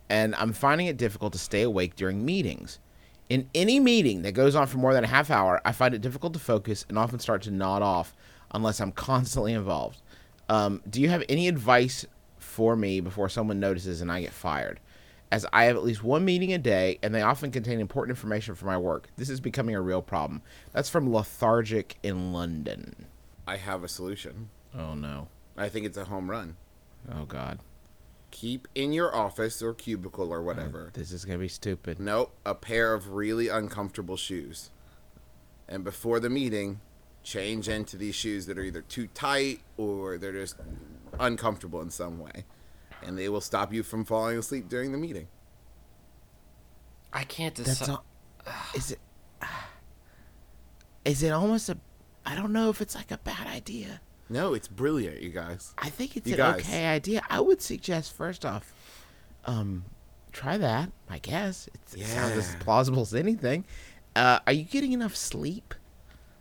[0.08, 2.78] And I'm finding it difficult to stay awake during meetings.
[3.28, 6.00] In any meeting that goes on for more than a half hour, I find it
[6.00, 8.14] difficult to focus and often start to nod off
[8.52, 10.00] unless I'm constantly involved.
[10.48, 12.06] Um, do you have any advice
[12.38, 14.78] for me before someone notices and I get fired?
[15.32, 18.54] As I have at least one meeting a day, and they often contain important information
[18.54, 19.08] for my work.
[19.16, 20.40] This is becoming a real problem.
[20.72, 23.06] That's from Lethargic in London.
[23.44, 24.50] I have a solution.
[24.72, 25.26] Oh no.
[25.56, 26.56] I think it's a home run.
[27.12, 27.58] Oh god.
[28.30, 30.90] Keep in your office or cubicle or whatever.
[30.90, 31.98] Mm, this is gonna be stupid.
[31.98, 34.70] Nope, a pair of really uncomfortable shoes.
[35.68, 36.80] And before the meeting,
[37.22, 40.56] change into these shoes that are either too tight or they're just
[41.18, 42.44] uncomfortable in some way.
[43.02, 45.28] And they will stop you from falling asleep during the meeting.
[47.12, 47.98] I can't That's decide.
[48.74, 48.98] Is it?
[51.04, 51.78] Is it almost a?
[52.24, 54.00] I don't know if it's like a bad idea.
[54.28, 55.72] No, it's brilliant, you guys.
[55.78, 56.60] I think it's You an guys.
[56.60, 57.22] okay idea.
[57.30, 58.72] I would suggest first off,
[59.44, 59.84] um,
[60.32, 60.90] try that.
[61.08, 63.64] I guess it's, it sounds as plausible as anything.
[64.16, 65.74] Uh, are you getting enough sleep?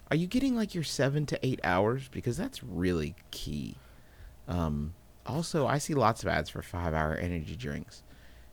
[0.10, 2.08] Are you getting like your seven to eight hours?
[2.08, 3.76] Because that's really key.
[4.48, 4.94] Um,
[5.26, 8.04] also, I see lots of ads for five-hour energy drinks.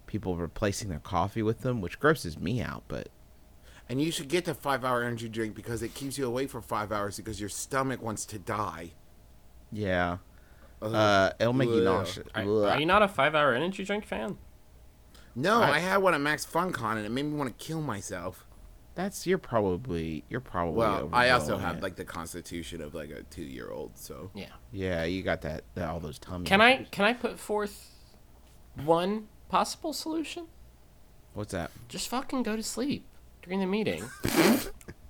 [0.07, 2.83] People replacing their coffee with them, which grosses me out.
[2.89, 3.09] But
[3.89, 6.61] And you should get the five hour energy drink because it keeps you awake for
[6.61, 8.93] five hours because your stomach wants to die.
[9.73, 10.19] Yeah,
[10.81, 12.27] uh, it'll make you nauseous.
[12.35, 14.39] Are, are you not a five hour energy drink fan?
[15.35, 17.81] No, I- I, had one at Max FunCon and it made me want to kill
[17.81, 18.45] myself.
[18.95, 20.77] That's you're probably you're probably.
[20.77, 21.83] Well, I also have it.
[21.83, 24.49] like the constitution of like a two year old, so Yeah.
[24.71, 26.45] Yeah, you got that, that all those tummy.
[26.45, 27.91] Can I can I put forth
[28.85, 30.47] one possible solution?
[31.33, 31.71] What's that?
[31.89, 33.07] Just fucking go to sleep
[33.43, 34.05] during the meeting.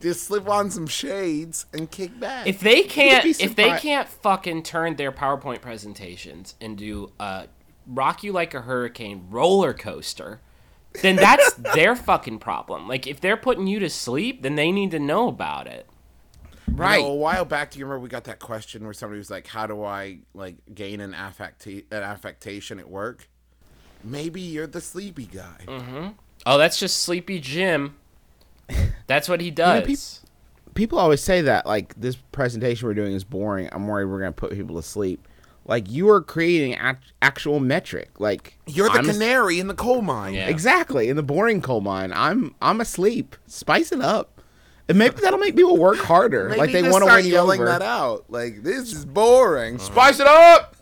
[0.00, 2.46] just slip on some shades and kick back.
[2.46, 7.46] if they can't if they can't fucking turn their PowerPoint presentations and do a
[7.86, 10.40] rock you like a hurricane roller coaster,
[11.02, 12.88] then that's their fucking problem.
[12.88, 15.88] Like if they're putting you to sleep, then they need to know about it.
[16.68, 16.98] Right.
[16.98, 19.30] You know, a while back, do you remember we got that question where somebody was
[19.30, 23.28] like, "How do I like gain an affecta- an affectation at work?"
[24.04, 25.64] Maybe you're the sleepy guy.
[25.66, 26.08] Mm-hmm.
[26.44, 27.96] Oh, that's just Sleepy Jim.
[29.06, 29.86] That's what he does.
[29.86, 33.68] peop- People always say that like this presentation we're doing is boring.
[33.72, 35.26] I'm worried we're gonna put people to sleep.
[35.64, 38.10] Like you are creating act- actual metric.
[38.20, 40.34] Like You're the I'm a- canary in the coal mine.
[40.34, 40.48] Yeah.
[40.48, 42.12] exactly in the boring coal mine.
[42.14, 43.36] I'm I'm asleep.
[43.46, 44.40] Spice it up,
[44.88, 46.48] and maybe that'll make people work harder.
[46.50, 47.70] Maybe like they want to start win you yelling over.
[47.70, 48.26] that out.
[48.28, 49.76] Like this is boring.
[49.76, 49.84] Uh-huh.
[49.86, 50.76] Spice it up.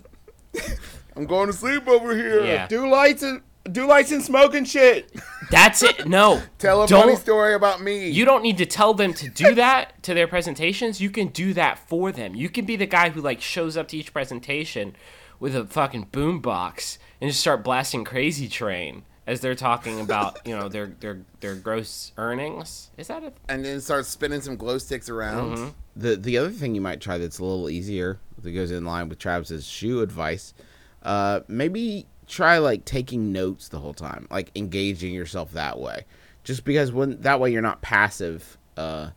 [1.17, 2.45] I'm going to sleep over here.
[2.45, 2.67] Yeah.
[2.67, 5.11] Do lights and do lights and smoke and shit.
[5.51, 6.07] That's it.
[6.07, 6.43] No.
[6.59, 8.11] Tell a funny story about me.
[8.11, 11.01] You don't need to tell them to do that to their presentations.
[11.01, 12.35] You can do that for them.
[12.35, 14.97] You can be the guy who like shows up to each presentation
[15.41, 20.57] with a fucking boombox and just start blasting Crazy Train as they're talking about you
[20.57, 22.91] know their their their gross earnings.
[22.97, 25.57] Is that a and then start spinning some glow sticks around.
[25.57, 25.69] Mm-hmm.
[25.97, 29.09] The the other thing you might try that's a little easier that goes in line
[29.09, 30.55] with Travis's shoe advice,
[31.03, 36.05] uh, maybe try like taking notes the whole time, like engaging yourself that way.
[36.45, 39.11] Just because when that way you're not passive, uh,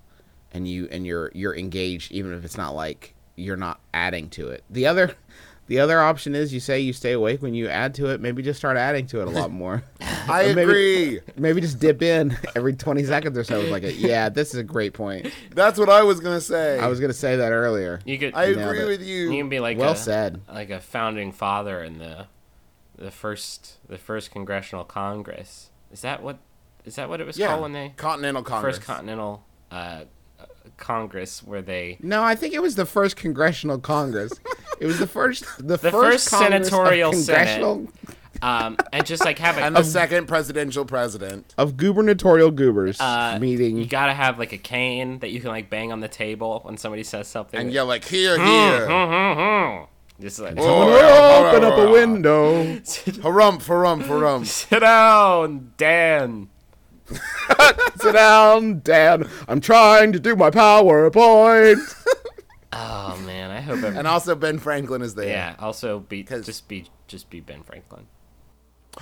[0.53, 4.49] and you and you're you're engaged even if it's not like you're not adding to
[4.49, 4.63] it.
[4.69, 5.13] The other
[5.67, 8.21] the other option is you say you stay awake when you add to it.
[8.21, 9.83] Maybe just start adding to it a lot more.
[10.29, 11.19] I maybe- agree.
[11.37, 13.59] Maybe just dip in every 20 seconds or so.
[13.59, 15.31] with Like, a, yeah, this is a great point.
[15.53, 16.79] That's what I was gonna say.
[16.79, 17.99] I was gonna say that earlier.
[18.05, 18.87] you could I agree it.
[18.87, 19.37] with you you.
[19.41, 20.41] can be like Well a, said.
[20.53, 22.27] like a founding father in the
[22.97, 25.69] the first the first congressional congress.
[25.91, 26.37] Is that what
[26.85, 28.77] is that what it was Yeah, called when they Continental Congress.
[28.77, 29.75] first continental uh,
[30.39, 30.45] uh,
[30.77, 34.31] congress where they No, I think it was the first congressional congress.
[34.79, 37.87] it was the first, the, The first, first senatorial congressional
[38.43, 41.55] um and just like have a and the second presidential president.
[41.57, 43.77] of gubernatorial goobers uh, meeting.
[43.77, 46.77] You gotta have like a cane that you can like bang on the table when
[46.77, 47.59] somebody says something.
[47.59, 49.87] And yell like, hear, hear.
[50.19, 52.63] Just like Oh, Open up a window.
[52.77, 54.45] Harump, harump, harump.
[54.47, 56.49] sit down, Dan.
[57.99, 59.29] Sit down, Dan.
[59.47, 61.77] I'm trying to do my PowerPoint.
[62.79, 63.77] Oh man, I hope.
[63.81, 65.29] Every- And also Ben Franklin is there.
[65.29, 65.55] yeah.
[65.57, 68.05] Also, be 'Cause- just be just be Ben Franklin.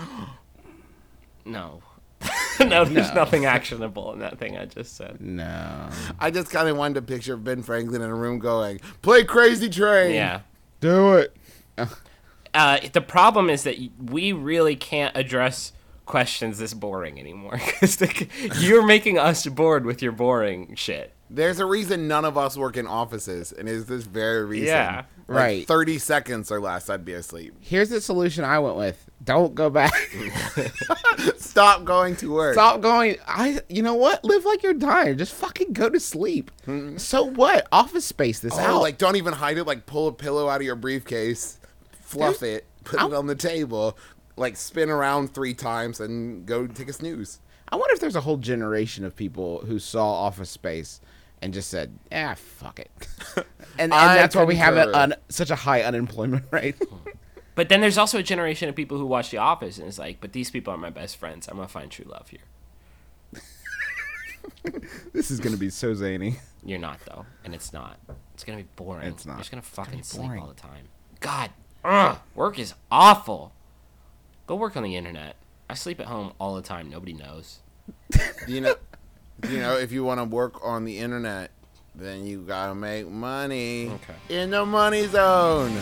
[1.46, 1.82] no.
[2.60, 5.20] no, there's nothing actionable in that thing I just said.
[5.20, 8.80] no, I just kind of wanted to picture of Ben Franklin in a room going,
[9.02, 10.14] play Crazy Train.
[10.14, 10.42] Yeah.
[10.80, 11.36] Do it.
[12.54, 15.74] Uh, the problem is that we really can't address
[16.06, 18.00] questions this boring anymore because
[18.62, 21.15] you're making us bored with your boring shit.
[21.30, 24.68] There's a reason none of us work in offices, and it's this very reason.
[24.68, 24.96] Yeah.
[24.98, 25.68] Like Right.
[25.68, 27.56] 30 seconds or less, I'd be asleep.
[27.60, 29.10] Here's the solution I went with.
[29.24, 29.92] Don't go back.
[31.38, 32.54] Stop going to work.
[32.54, 33.16] Stop going.
[33.28, 33.60] I.
[33.70, 34.24] You know what?
[34.24, 35.18] Live like you're dying.
[35.18, 36.52] Just fucking go to sleep.
[36.68, 36.98] Mm-hmm.
[36.98, 37.68] So what?
[37.72, 38.82] Office space this Oh, out.
[38.82, 39.64] like don't even hide it.
[39.64, 41.60] Like pull a pillow out of your briefcase,
[42.02, 43.98] fluff There's- it, put it I'll- on the table,
[44.38, 47.40] like spin around three times, and go take a snooze.
[47.70, 51.02] I wonder if there's a whole generation of people who saw Office Space
[51.42, 52.90] and just said, "Ah, fuck it,"
[53.36, 53.46] and,
[53.78, 56.76] and I that's why we have a, un, such a high unemployment rate.
[57.56, 60.20] But then there's also a generation of people who watch The Office and it's like,
[60.20, 61.48] but these people are my best friends.
[61.48, 63.42] I'm gonna find true love here.
[65.14, 66.38] this is gonna be so zany.
[66.64, 67.98] You're not though, and it's not.
[68.34, 69.08] It's gonna be boring.
[69.08, 69.34] It's not.
[69.34, 70.90] You're just gonna fucking be sleep all the time.
[71.20, 71.52] God,
[71.84, 73.54] ugh, work is awful.
[74.48, 75.38] Go work on the internet.
[75.70, 76.90] I sleep at home all the time.
[76.90, 77.60] Nobody knows.
[78.48, 78.76] You know,
[79.50, 81.52] you know, if you want to work on the internet,
[81.96, 84.16] then you gotta make money Okay.
[84.42, 85.76] in the money zone.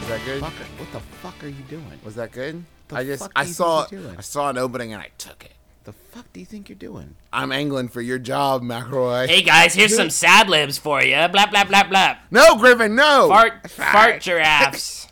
[0.00, 0.40] Is that good?
[0.40, 1.82] Fuck, what the fuck are you doing?
[2.04, 2.62] Was that good?
[2.88, 4.16] The I just I saw think you're doing?
[4.18, 5.52] I saw an opening and I took it.
[5.86, 7.14] The fuck do you think you're doing?
[7.32, 9.28] I'm angling for your job, McElroy.
[9.28, 11.14] Hey guys, here's some sad libs for you.
[11.28, 12.16] Blah blah blah blah.
[12.28, 13.28] No, Griffin, no.
[13.30, 15.06] Fart fart giraffes.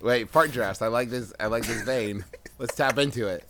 [0.00, 0.82] Wait, fart giraffes.
[0.82, 1.32] I like this.
[1.38, 2.24] I like this vein.
[2.58, 3.44] Let's tap into it.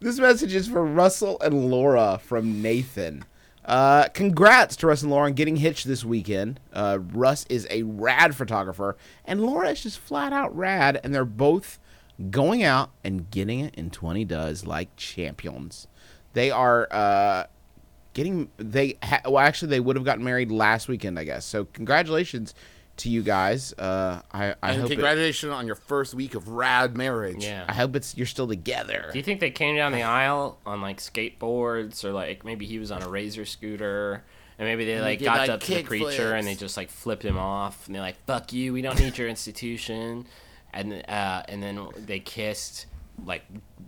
[0.00, 3.24] This message is for Russell and Laura from Nathan.
[3.64, 6.60] Uh, congrats to Russ and Laura on getting hitched this weekend.
[6.70, 11.24] Uh, Russ is a rad photographer, and Laura is just flat out rad, and they're
[11.24, 11.78] both
[12.30, 15.86] going out and getting it in 20 does like champions.
[16.32, 17.44] They are uh,
[18.14, 21.44] getting they ha- well actually they would have gotten married last weekend I guess.
[21.44, 22.54] So congratulations
[22.98, 23.72] to you guys.
[23.74, 27.44] Uh, I I And hope it, congratulations on your first week of rad marriage.
[27.44, 27.64] Yeah.
[27.68, 29.10] I hope it's you're still together.
[29.12, 32.78] Do you think they came down the aisle on like skateboards or like maybe he
[32.78, 34.24] was on a razor scooter?
[34.58, 36.88] And maybe they like got like, up to the kick preacher and they just like
[36.88, 40.26] flipped him off and they're like, "Fuck you, we don't need your institution."
[40.78, 42.86] And uh, and then they kissed
[43.24, 43.42] like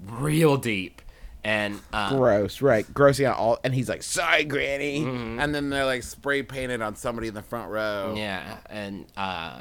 [0.07, 1.03] real deep,
[1.45, 2.87] and uh, Gross, right?
[2.95, 6.97] Grossing out all, and he's like, "Sorry, Granny." And then they're like spray painted on
[6.97, 8.15] somebody in the front row.
[8.17, 9.61] yeah, and uh,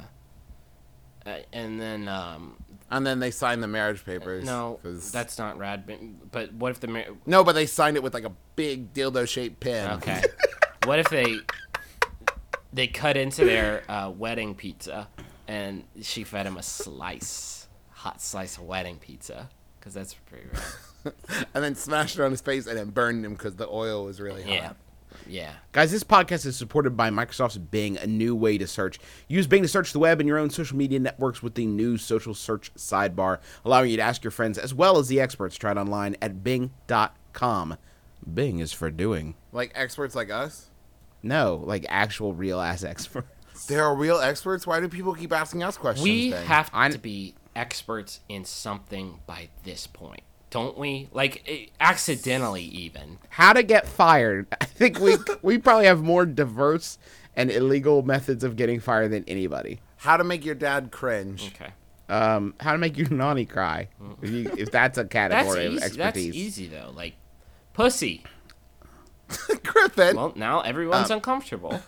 [1.25, 2.55] uh, and then um,
[2.89, 4.45] And then they signed the marriage papers.
[4.45, 5.85] no, 'cause- that's not rad.
[5.85, 8.93] But, but what if the mar- no, but they signed it with like a big
[8.93, 9.91] dildo shaped pin.
[9.91, 10.23] Okay.
[10.85, 11.39] what if they
[12.71, 15.07] they cut into their uh, wedding pizza
[15.47, 19.49] and she fed him a slice, hot slice of wedding pizza?
[19.79, 21.13] Because that's pretty rare.
[21.53, 24.19] and then smashed it on his face and then burned him because the oil was
[24.19, 24.51] really hot.
[24.51, 24.73] Yeah.
[25.25, 25.53] Yeah.
[25.71, 28.99] Guys, this podcast is supported by Microsoft's Bing, a new way to search.
[29.27, 31.97] Use Bing to search the web and your own social media networks with the new
[31.97, 35.55] social search sidebar, allowing you to ask your friends as well as the experts.
[35.55, 37.77] Try it online at bing.com.
[38.33, 39.35] Bing is for doing.
[39.51, 40.69] Like experts like us?
[41.23, 43.27] No, like actual real ass experts.
[43.65, 44.67] There are real experts?
[44.67, 46.03] Why do people keep asking us questions?
[46.03, 46.45] We then?
[46.45, 51.09] have I'm- to be experts in something by this point, don't we?
[51.11, 53.17] Like eh, accidentally, even.
[53.29, 54.47] How to get fired?
[54.61, 56.97] I think we we probably have more diverse
[57.35, 59.79] and illegal methods of getting fired than anybody.
[59.97, 61.51] How to make your dad cringe.
[61.55, 61.71] Okay,
[62.09, 63.87] Um, how to make your nanny cry?
[64.21, 65.79] If, you, if that's a that's category of easy.
[65.79, 66.35] That's expertise.
[66.35, 66.91] easy though.
[66.95, 67.15] Like
[67.73, 68.23] pussy.
[69.63, 70.15] Griffin.
[70.15, 71.81] Well, now everyone's uncomfortable.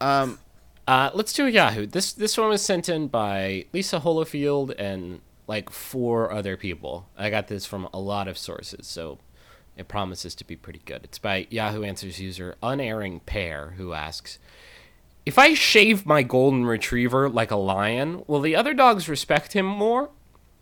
[0.00, 0.38] Um,
[0.86, 1.86] Uh, let's do a Yahoo.
[1.86, 7.08] This this one was sent in by Lisa Holofield and like four other people.
[7.16, 9.18] I got this from a lot of sources, so
[9.76, 11.02] it promises to be pretty good.
[11.04, 14.38] It's by Yahoo Answers user Unerring Pear, who asks,
[15.24, 19.66] "If I shave my golden retriever like a lion, will the other dogs respect him
[19.66, 20.10] more?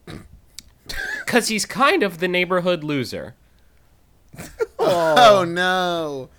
[1.26, 3.34] Cause he's kind of the neighborhood loser."
[4.78, 6.30] oh no.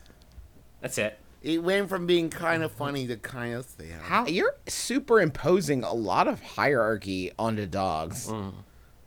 [0.82, 1.20] That's it.
[1.46, 4.02] It went from being kind of funny to kind of sad.
[4.02, 4.26] How?
[4.26, 8.34] you're superimposing a lot of hierarchy onto dogs.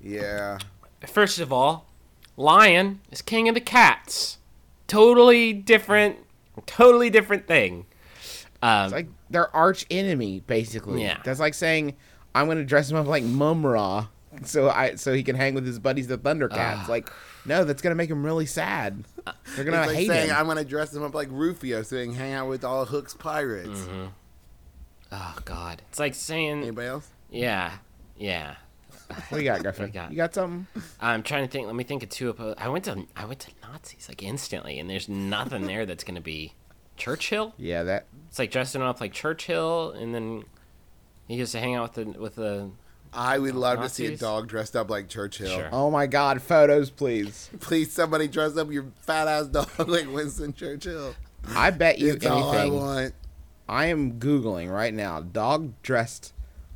[0.01, 0.59] Yeah.
[1.05, 1.89] First of all,
[2.37, 4.39] lion is king of the cats.
[4.87, 6.19] Totally different,
[6.65, 7.87] totally different thing.
[8.63, 11.03] Um, It's like their arch enemy, basically.
[11.03, 11.19] Yeah.
[11.25, 11.97] That's like saying
[12.37, 14.07] I'm gonna dress him up like Mumm-Ra,
[14.45, 16.87] so I so he can hang with his buddies, the Thundercats.
[16.87, 17.11] like,
[17.49, 19.05] no, that's gonna make him really sad.
[19.57, 20.37] They're gonna It's like hate saying him.
[20.37, 23.15] I'm gonna dress him up like Rufio so he can hang out with all Hook's
[23.15, 23.81] pirates.
[23.81, 24.07] Mm-hmm.
[25.13, 27.09] oh God, it's like saying, Anybody else?
[27.31, 27.73] yeah,
[28.17, 28.55] yeah.
[29.31, 29.85] What you got, Griffin?
[29.87, 30.11] I got?
[30.11, 30.67] You got something?
[31.01, 31.67] I'm trying to think.
[31.67, 32.33] Let me think of two.
[32.35, 36.05] Oppo- I went to I went to Nazis like instantly, and there's nothing there that's
[36.05, 36.53] gonna be
[36.99, 37.55] Churchill.
[37.57, 38.07] Yeah, that.
[38.29, 40.45] It's like dressing up like Churchill, and then
[41.27, 42.71] he gets to hang out with the with the.
[43.13, 45.49] I would love to see a dog dressed up like Churchill.
[45.49, 45.69] Sure.
[45.73, 47.51] Oh my God, photos, please.
[47.61, 51.15] Please, somebody dress up your fat ass dog like Winston Churchill.
[51.55, 52.75] I bet you It's all I anything.
[52.81, 53.15] want.
[53.69, 55.21] I am googling right now.
[55.21, 56.33] Dog dressed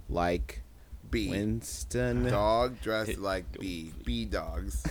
[0.08, 0.62] like
[1.10, 1.28] B.
[1.28, 2.28] Winston.
[2.28, 3.92] Dog dressed like B.
[4.04, 4.82] B dogs.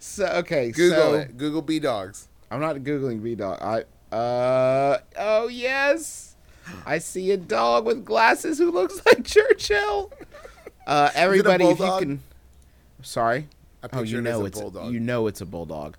[0.00, 1.36] So okay, Google so it.
[1.36, 2.28] Google B dogs.
[2.50, 3.58] I'm not googling V dog.
[3.60, 3.84] I
[4.14, 6.34] uh oh yes,
[6.86, 10.10] I see a dog with glasses who looks like Churchill.
[10.88, 12.22] Uh, everybody, if you can.
[13.02, 13.46] Sorry.
[13.92, 14.92] Oh, you it as know a it's bulldog.
[14.92, 15.96] you know it's a bulldog.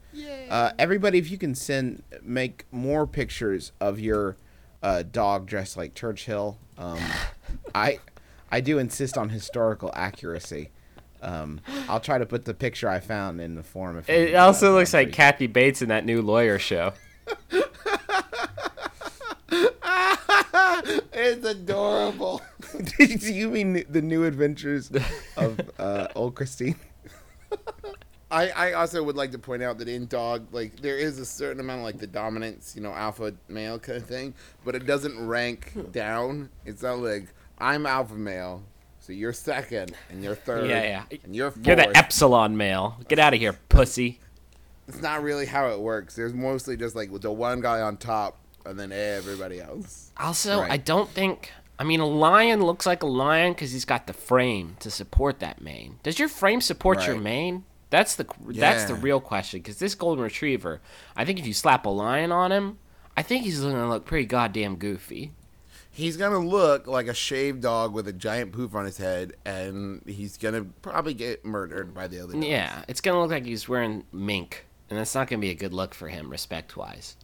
[0.50, 4.36] Uh, everybody, if you can send make more pictures of your
[4.84, 6.58] uh, dog dressed like Churchill.
[6.78, 7.00] Um,
[7.76, 8.00] I
[8.52, 10.72] I do insist on historical accuracy.
[11.22, 13.98] Um, I'll try to put the picture I found in the form.
[13.98, 16.94] If It also looks like Kathy Bates in that new lawyer show.
[21.14, 22.42] it's adorable.
[22.98, 24.92] Do you mean the new adventures
[25.38, 26.76] of uh, old Christine?
[28.32, 31.26] I, I also would like to point out that in dog, like there is a
[31.26, 34.86] certain amount of like the dominance, you know, alpha male kind of thing, but it
[34.86, 36.50] doesn't rank down.
[36.64, 38.62] It's not like I'm alpha male,
[39.00, 41.18] so you're second and you're third, Yeah, yeah.
[41.24, 42.98] and you're 4th You're the epsilon male.
[43.08, 44.20] Get out of here, pussy.
[44.88, 46.16] it's not really how it works.
[46.16, 50.12] There's mostly just like the one guy on top, and then everybody else.
[50.18, 50.72] Also, Right.
[50.72, 51.52] I don't think.
[51.80, 55.40] I mean, a lion looks like a lion because he's got the frame to support
[55.40, 56.00] that mane.
[56.04, 57.64] Does your frame support your mane?
[57.90, 59.62] That's the that's the real question.
[59.62, 60.82] Because this golden retriever,
[61.16, 62.80] I think if you slap a lion on him,
[63.16, 65.32] I think he's gonna look pretty goddamn goofy.
[65.90, 70.04] He's gonna look like a shaved dog with a giant poof on his head, and
[70.06, 72.34] he's gonna probably get murdered by the other.
[72.34, 72.46] Dogs.
[72.46, 75.74] Yeah, it's gonna look like he's wearing mink, and that's not gonna be a good
[75.74, 77.16] look for him, respect wise.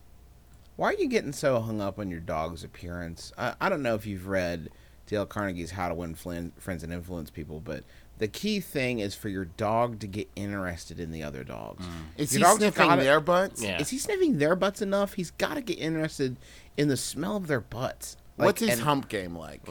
[0.75, 3.31] Why are you getting so hung up on your dog's appearance?
[3.37, 4.69] I, I don't know if you've read
[5.07, 7.83] Dale Carnegie's How to Win Flin- Friends and Influence People, but
[8.17, 11.85] the key thing is for your dog to get interested in the other dogs.
[12.17, 13.61] Is Your he dog's sniffing gotta- their butts?
[13.63, 13.79] Yeah.
[13.79, 15.13] Is he sniffing their butts enough?
[15.13, 16.37] He's got to get interested
[16.77, 18.17] in the smell of their butts.
[18.37, 19.61] Like, What's his and hump game like?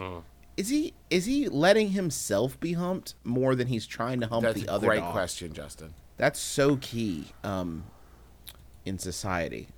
[0.57, 4.61] Is he is he letting himself be humped more than he's trying to hump That's
[4.63, 5.13] the a other great dog?
[5.13, 5.95] question, Justin.
[6.17, 7.85] That's so key um,
[8.85, 9.69] in society.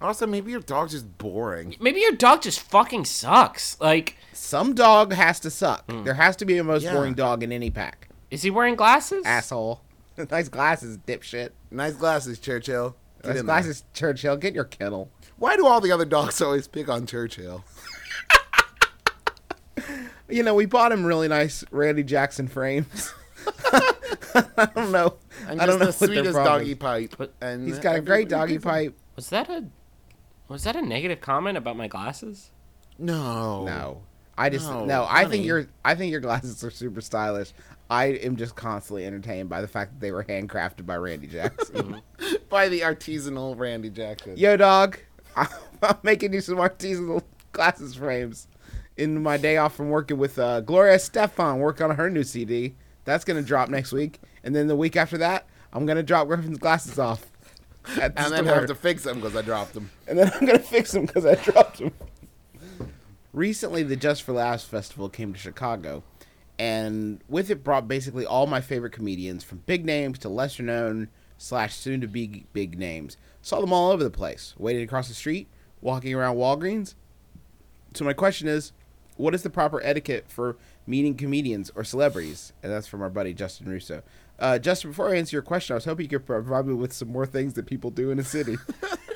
[0.00, 1.74] Also, maybe your dog's just boring.
[1.80, 3.78] Maybe your dog just fucking sucks.
[3.80, 5.90] Like, Some dog has to suck.
[5.90, 6.04] Hmm.
[6.04, 6.92] There has to be a most Yeah.
[6.94, 8.08] boring dog in any pack.
[8.30, 9.24] is he wearing glasses?
[9.26, 9.80] Asshole.
[10.30, 11.50] nice glasses, dipshit.
[11.70, 12.94] Nice glasses, Churchill.
[13.22, 13.42] Get Nice in there.
[13.44, 14.36] glasses, Churchill.
[14.36, 15.10] Get your kennel.
[15.36, 17.64] Why do all the other dogs always pick on Churchill?
[20.30, 23.14] You know, we bought him really nice Randy Jackson frames.
[23.72, 25.14] I don't know.
[25.48, 27.14] And I don't know the what sweetest doggy pipe.
[27.40, 28.98] And He's got a great everybody doggy pipe.
[29.16, 29.64] Was that a
[30.48, 32.50] was that a negative comment about my glasses?
[32.98, 33.64] No.
[33.64, 34.02] No.
[34.38, 37.52] I just No, no, I think your I think your glasses are super stylish.
[37.90, 42.00] I am just constantly entertained by the fact that they were handcrafted by Randy Jackson.
[42.48, 44.36] by the artisanal Randy Jackson.
[44.36, 44.98] Yo, dog,
[45.36, 45.48] I'm
[46.04, 48.46] making you some artisanal glasses frames
[48.96, 51.58] in my day off from working with uh, Gloria Estefan.
[51.58, 52.76] Work on her new CD.
[53.04, 56.58] That's gonna drop next week, and then the week after that, I'm gonna drop Griffin's
[56.58, 57.27] glasses off.
[57.94, 58.54] The and then store.
[58.54, 59.90] have to fix them because I dropped them.
[60.06, 61.92] and then I'm gonna fix them because I dropped them.
[63.32, 66.02] Recently, the Just for Laughs festival came to Chicago,
[66.58, 71.08] and with it brought basically all my favorite comedians, from big names to lesser known
[71.36, 73.16] slash soon to be big names.
[73.42, 75.46] Saw them all over the place, waiting across the street,
[75.80, 76.94] walking around Walgreens.
[77.94, 78.72] So my question is,
[79.16, 82.52] what is the proper etiquette for meeting comedians or celebrities?
[82.62, 84.02] And that's from our buddy Justin Russo.
[84.38, 86.92] Uh, Justin, before I answer your question, I was hoping you could provide me with
[86.92, 88.56] some more things that people do in a city.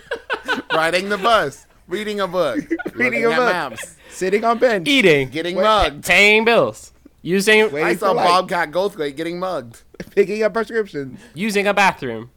[0.75, 2.59] Riding the bus, reading a book,
[2.95, 3.37] Reading a book.
[3.39, 4.89] maps, Sitting on bench.
[4.89, 6.05] Eating, getting Wait, mugged.
[6.05, 6.93] paying bills,
[7.23, 7.85] using Wait.
[7.85, 8.15] I saw.
[8.15, 9.83] Bobcat Goldthwait getting mugged.
[10.11, 12.31] picking up prescriptions, using a bathroom.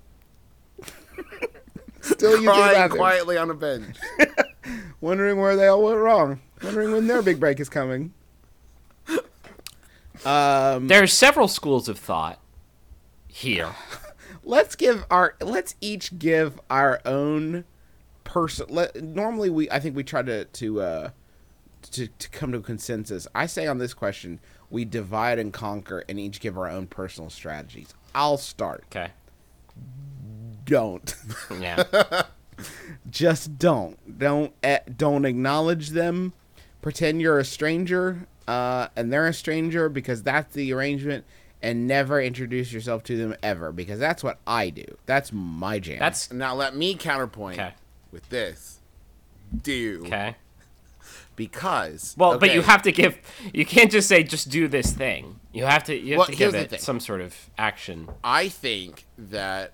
[2.02, 3.98] still using the Crying bathroom, quietly on a bench.
[5.02, 8.14] wondering where they all went wrong, wondering when their big break is coming.
[10.26, 12.40] Um, There are several schools of thought
[13.36, 13.76] here.
[14.44, 17.66] let's give our let's each give our own
[18.24, 18.68] person.
[18.70, 21.10] Let, normally, we I think we try to to uh,
[21.92, 23.28] to to come to a consensus.
[23.36, 27.30] I say on this question, we divide and conquer, and each give our own personal
[27.30, 27.94] strategies.
[28.14, 28.86] I'll start.
[28.88, 29.12] Okay.
[30.64, 31.16] Don't.
[31.60, 31.84] Yeah.
[33.10, 36.32] just don't don't eh, don't acknowledge them
[36.82, 41.26] pretend you're a stranger uh, and they're a stranger because that's the arrangement
[41.62, 46.00] and never introduce yourself to them ever because that's what i do that's my jam
[46.00, 47.74] That's Now let me counterpoint Okay.
[48.12, 48.80] with this.
[49.64, 50.36] Do okay.
[51.36, 53.18] because Well, but you have to give.
[53.54, 55.40] You can't just say just do this thing.
[55.54, 55.96] You have to.
[55.96, 58.10] You have Well, to give it some sort of action.
[58.24, 59.74] I think that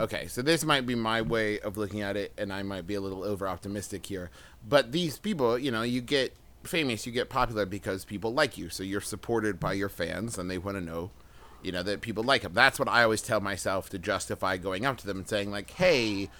[0.00, 2.94] okay, so this might be my way of looking at it, and I might be
[2.94, 4.30] a little over optimistic here.
[4.66, 6.34] But these people, you know, you get
[6.64, 10.50] famous, you get popular because people like you, so you're supported by your fans, and
[10.50, 11.10] they want to know,
[11.62, 12.54] you know, that people like them.
[12.54, 15.70] That's what I always tell myself to justify going up to them and saying like,
[15.70, 16.30] "Hey."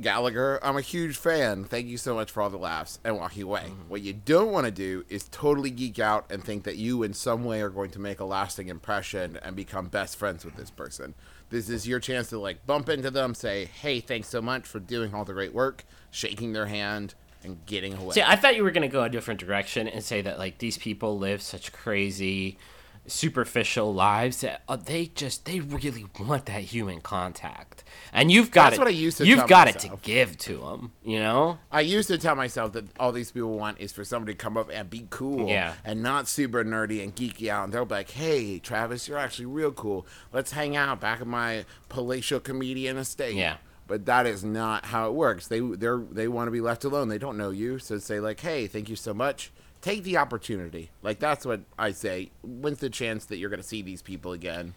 [0.00, 1.62] Gallagher, I'm a huge fan.
[1.62, 3.66] Thank you so much for all the laughs and walking away.
[3.66, 3.88] Mm-hmm.
[3.88, 7.14] What you don't want to do is totally geek out and think that you, in
[7.14, 10.70] some way, are going to make a lasting impression and become best friends with this
[10.70, 11.14] person.
[11.50, 14.80] This is your chance to like bump into them, say, "Hey, thanks so much for
[14.80, 17.14] doing all the great work," shaking their hand
[17.44, 18.14] and getting away.
[18.14, 20.78] See, I thought you were gonna go a different direction and say that like these
[20.78, 22.58] people live such crazy,
[23.06, 28.64] superficial lives that uh, they just they really want that human contact, and you've got
[28.70, 28.78] That's it.
[28.80, 30.92] what I used to You've got it to give to them.
[31.04, 31.58] You know.
[31.70, 34.56] I used to tell myself that all these people want is for somebody to come
[34.56, 35.74] up and be cool Yeah.
[35.84, 37.64] and not super nerdy and geeky out.
[37.64, 40.06] And they'll be like, hey, Travis, you're actually real cool.
[40.32, 43.34] Let's hang out back at my palatial comedian estate.
[43.34, 43.56] Yeah.
[43.86, 45.46] But that is not how it works.
[45.46, 47.08] They they're they want to be left alone.
[47.08, 50.90] They don't know you, so say like, "Hey, thank you so much." Take the opportunity.
[51.02, 52.30] Like that's what I say.
[52.42, 54.72] When's the chance that you're going to see these people again?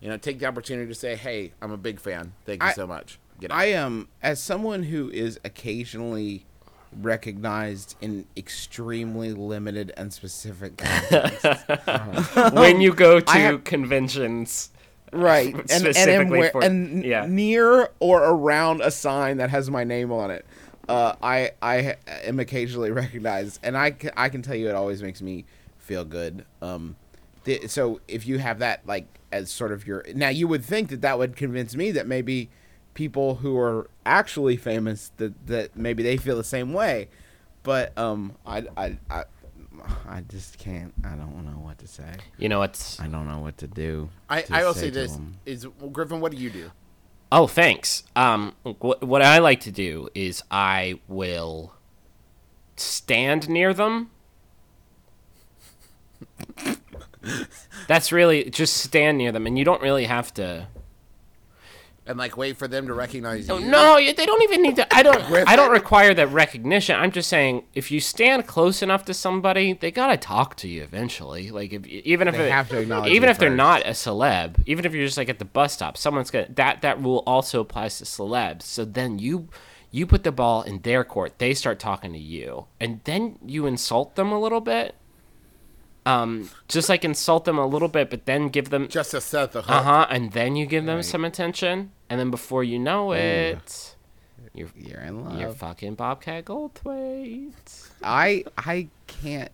[0.00, 2.32] You know, take the opportunity to say, "Hey, I'm a big fan.
[2.44, 3.56] Thank you I- so much." Get out.
[3.56, 6.44] i am as someone who is occasionally
[7.00, 11.46] recognized in extremely limited and specific context.
[12.52, 14.70] when you go um, to I have- conventions.
[15.12, 17.26] Right and, and where, for- and yeah.
[17.28, 20.46] near or around a sign that has my name on it
[20.90, 25.02] uh, I I am occasionally recognized, and I can, I can tell you it always
[25.02, 25.44] makes me
[25.78, 26.44] feel good.
[26.60, 26.96] Um,
[27.44, 30.88] the, so if you have that like as sort of your now, you would think
[30.90, 32.50] that that would convince me that maybe
[32.94, 37.08] people who are actually famous that that maybe they feel the same way,
[37.62, 39.24] but um, I I I,
[40.08, 40.92] I just can't.
[41.04, 42.14] I don't know what to say.
[42.38, 44.10] You know, it's I don't know what to do.
[44.28, 45.36] I, to I will say to this them.
[45.46, 46.20] is well, Griffin.
[46.20, 46.70] What do you do?
[47.32, 48.02] Oh, thanks.
[48.16, 51.74] Um, wh- what I like to do is I will
[52.76, 54.10] stand near them.
[57.86, 60.66] That's really just stand near them, and you don't really have to.
[62.10, 63.60] And like wait for them to recognize you.
[63.60, 64.94] No, they don't even need to.
[64.94, 65.22] I don't.
[65.48, 66.96] I don't require that recognition.
[66.96, 70.82] I'm just saying, if you stand close enough to somebody, they gotta talk to you
[70.82, 71.50] eventually.
[71.50, 73.56] Like if even if They it- have to acknowledge even if they're first.
[73.56, 76.82] not a celeb, even if you're just like at the bus stop, someone's gonna that
[76.82, 78.62] that rule also applies to celebs.
[78.62, 79.48] So then you
[79.92, 81.38] you put the ball in their court.
[81.38, 84.94] They start talking to you, and then you insult them a little bit.
[86.06, 89.52] Um, just like insult them a little bit, but then give them Just to set
[89.52, 89.70] the hook.
[89.70, 93.96] uh huh, and then you give them some attention, and then before you know it,
[94.54, 95.38] you're You're in love.
[95.38, 97.90] you're fucking Bobcat Goldthwait.
[98.02, 99.52] I I can't.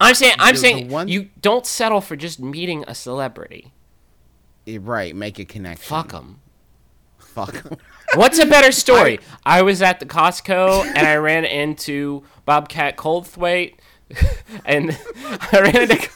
[0.00, 3.72] I'm saying I'm saying one- you don't settle for just meeting a celebrity.
[4.66, 5.86] eh, Right, make a connection.
[5.88, 6.40] Fuck them.
[7.18, 7.52] Fuck.
[7.62, 7.76] them.
[8.14, 9.20] What's a better story?
[9.44, 13.74] I was at the Costco and I ran into Bobcat Goldthwait,
[14.64, 14.96] and
[15.52, 16.08] I ran into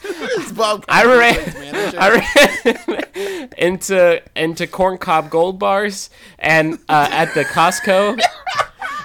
[0.55, 1.95] Bob I ran.
[1.99, 8.21] I ran into into corncob gold bars and uh, at the Costco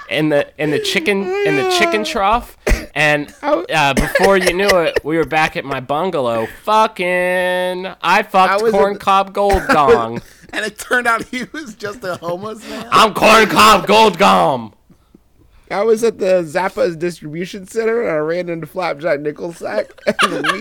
[0.08, 2.56] in the in the chicken in the chicken trough.
[2.94, 6.46] And uh, before you knew it we were back at my bungalow.
[6.64, 10.22] Fucking I fucked the- corncob gold gong.
[10.52, 12.86] and it turned out he was just a homeless man.
[12.90, 14.74] I'm corncob gold gong
[15.70, 19.90] I was at the Zappos distribution center and I ran into Flapjack Nickelsack
[20.22, 20.52] and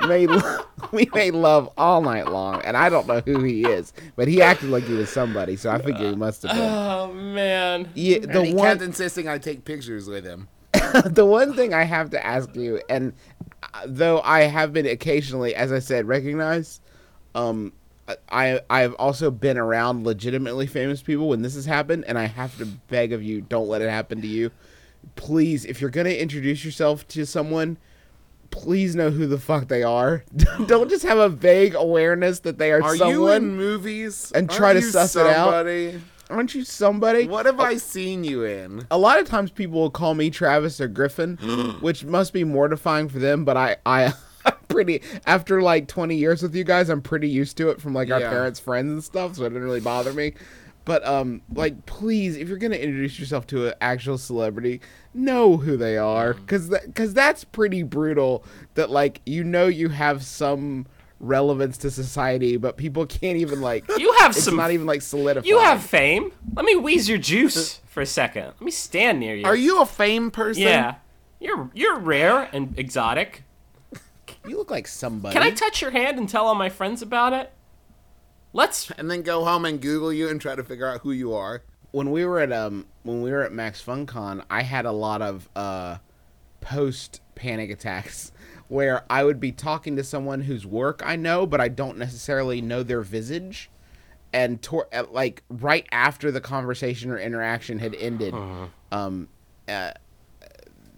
[0.00, 0.30] we made
[0.92, 2.62] we made love all night long.
[2.62, 5.70] And I don't know who he is, but he acted like he was somebody, so
[5.70, 6.62] I figure he must have been.
[6.62, 10.48] oh man Yeah, and the he one kept insisting I take pictures with him.
[11.04, 13.12] the one thing I have to ask you, and
[13.74, 16.82] uh, though I have been occasionally, as I said, recognized,
[17.34, 17.72] um,
[18.30, 22.26] I I have also been around legitimately famous people when this has happened, and I
[22.26, 24.50] have to beg of you, don't let it happen to you.
[25.16, 27.76] Please, if you're gonna introduce yourself to someone,
[28.50, 30.24] please know who the fuck they are.
[30.66, 33.14] don't just have a vague awareness that they are, Are someone.
[33.14, 34.30] you in movies?
[34.34, 35.46] and Aren't try to you suss it out?
[35.46, 36.00] somebody?
[36.28, 37.28] Aren't you somebody?
[37.28, 38.84] What have I seen you in?
[38.90, 41.36] a lot of times people will call me Travis or Griffin,
[41.80, 44.12] which must be mortifying for them, but I I
[44.68, 48.10] pretty after like 20 years with you guys, I'm pretty used to it from like
[48.10, 48.30] our Yeah.
[48.30, 50.34] parents' friends and stuff, so it didn't really bother me.
[50.84, 54.80] But um like please if you're going to introduce yourself to an actual celebrity,
[55.14, 58.44] know who they are cuz cuz that's pretty brutal
[58.74, 60.86] that like you know you have some
[61.18, 65.02] relevance to society, but people can't even like you have it's some not even like
[65.02, 65.48] solidified.
[65.48, 69.34] you have fame let me wheeze your juice for a second let me stand near
[69.34, 70.62] you Are you a fame person?
[70.62, 70.96] yeah
[71.40, 73.42] you're you're rare and exotic
[74.48, 75.32] you look like somebody.
[75.34, 77.52] Can I touch your hand and tell all my friends about it?
[78.52, 78.90] Let's.
[78.92, 81.62] And then go home and Google you and try to figure out who you are.
[81.92, 85.22] when we were at um when we were at Max FunCon, I had a lot
[85.22, 85.98] of uh
[86.60, 88.32] post panic attacks
[88.68, 92.60] where I would be talking to someone whose work I know, but I don't necessarily
[92.60, 93.70] know their visage.
[94.32, 98.34] And tor- uh, like right after the conversation or interaction had ended,
[98.92, 99.28] um,
[99.68, 99.92] uh,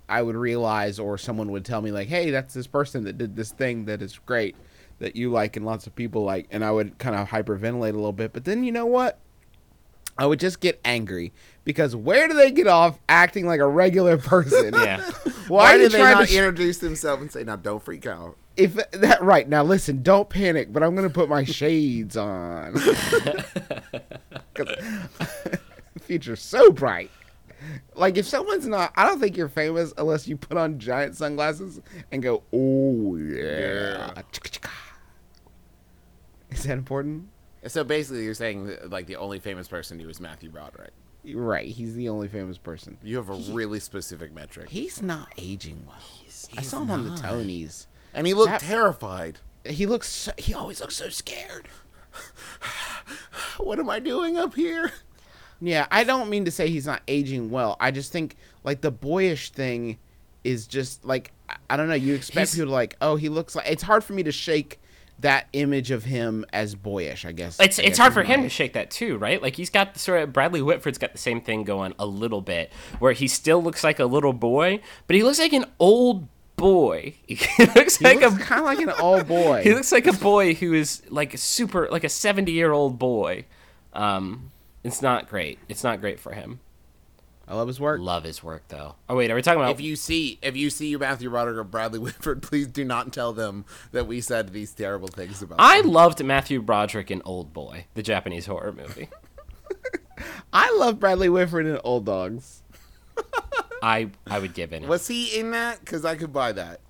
[0.09, 3.37] I would realize, or someone would tell me, like, "Hey, that's this person that did
[3.37, 4.57] this thing that is great,
[5.01, 7.97] that you like, and lots of people like." And I would kind of hyperventilate a
[7.97, 8.33] little bit.
[8.33, 9.19] But then you know what?
[10.17, 11.33] I would just get angry
[11.65, 14.75] because where do they get off acting like a regular person?
[14.75, 15.01] Yeah.
[15.49, 16.27] Why, Why are you did they trying not to?
[16.27, 18.37] sh- introduce themselves and say, "Now, don't freak out"?
[18.57, 20.73] if that right now, listen, don't panic.
[20.73, 22.73] But I'm gonna put my shades on.
[22.73, 24.67] 'Cause
[25.95, 27.11] the future's so bright.
[27.95, 31.81] Like if someone's not, I don't think you're famous unless you put on giant sunglasses
[32.13, 34.71] and go, "Oh yeah." Chicka-chicka.
[36.51, 37.29] Is that important?
[37.67, 40.93] So basically, you're saying that, like the only famous person you is Matthew Broderick.
[41.35, 41.67] Right.
[41.69, 42.97] He's the only famous person.
[43.03, 45.97] You have a really specific metric, He's not aging well.
[46.57, 47.87] I saw him on the Tonys.
[48.15, 49.41] and he looked That- terrified.
[49.65, 50.09] He looks.
[50.09, 51.69] So, he always looks so scared.
[53.59, 54.93] What am I doing up here?
[55.61, 57.77] Yeah, I don't mean to say he's not aging well.
[57.81, 59.99] I just think like the boyish thing
[60.45, 61.33] is just like
[61.71, 61.95] I- don't know.
[61.95, 63.67] You expect He's- people to like, oh, he looks like.
[63.69, 64.79] It's hard for me to shake
[65.21, 67.25] that image of him as boyish.
[67.25, 69.43] I guess It's I it's guess hard for him to shake that too, right?
[69.43, 72.41] Like he's got the sort of Bradley Whitford's got the same thing going a little
[72.41, 76.29] bit, where he still looks like a little boy, but he looks like an old
[76.57, 77.15] boy.
[77.27, 77.37] He
[77.75, 79.63] looks He like looks a kind of like an old boy.
[79.65, 82.97] he looks like a boy who is like a super like a seventy year old
[82.99, 83.45] boy.
[83.93, 84.53] Um,
[84.85, 85.59] it's not great.
[85.69, 86.61] It's not great for him.
[87.47, 88.01] I love his work.
[88.01, 88.97] Love his work though.
[89.09, 89.71] Oh wait, are we talking about?
[89.71, 93.33] If you see if you see Matthew Broderick or Bradley Whitford, please do not tell
[93.33, 95.57] them that we said these terrible things about.
[95.59, 95.91] I them.
[95.91, 99.09] loved Matthew Broderick in Old Boy, the Japanese horror movie.
[100.53, 102.63] I love Bradley Whitford in Old Dogs.
[103.83, 104.83] I I would give it.
[104.83, 105.81] Was he in that?
[105.81, 106.81] Because I could buy that.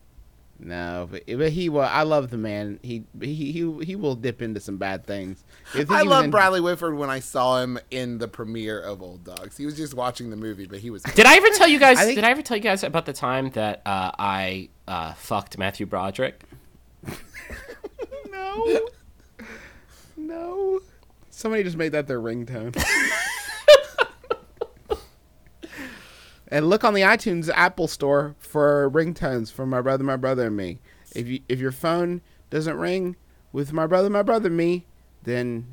[0.61, 1.83] No, but, but he will.
[1.83, 2.81] I love the man.
[2.83, 5.45] He he he he will dip into some bad things.
[5.73, 9.01] You think I love in- Bradley Whitford when I saw him in the premiere of
[9.01, 9.57] Old Dogs.
[9.57, 11.03] He was just watching the movie, but he was.
[11.05, 11.99] Did I ever tell you guys?
[11.99, 15.13] I think- Did I ever tell you guys about the time that uh, I uh,
[15.15, 16.43] fucked Matthew Broderick?
[18.31, 18.89] No.
[20.17, 20.81] no.
[21.31, 22.77] Somebody just made that their ringtone.
[26.51, 30.57] and look on the iTunes Apple Store for ringtones for my brother, my brother, and
[30.57, 30.79] me.
[31.15, 32.21] If you if your phone
[32.51, 33.17] doesn't ring
[33.53, 34.87] with my brother, my brother, and me,
[35.23, 35.67] then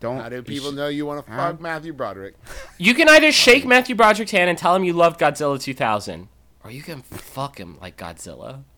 [0.00, 0.20] don't.
[0.20, 1.52] How do people sh- know you want to Huh?
[1.52, 2.34] fuck Matthew Broderick?
[2.78, 6.28] You can either shake Matthew Broderick's hand and tell him you loved Godzilla 2000,
[6.64, 8.64] or you can fuck him like Godzilla.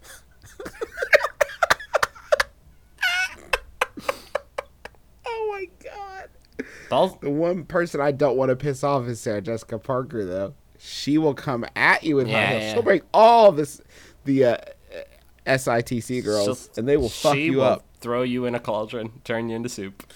[5.27, 6.29] Oh my god.
[6.91, 10.55] Both The one person I don't want to piss off is Sarah Jessica Parker, though.
[10.87, 12.63] She will come at you with Yeah, high heels.
[12.63, 12.73] yeah.
[12.75, 13.81] She'll break all this,
[14.25, 14.57] the uh,
[15.47, 17.85] SITC girls, she'll- and they will fuck she you will up.
[18.01, 20.13] Throw you in a cauldron, turn you into soup.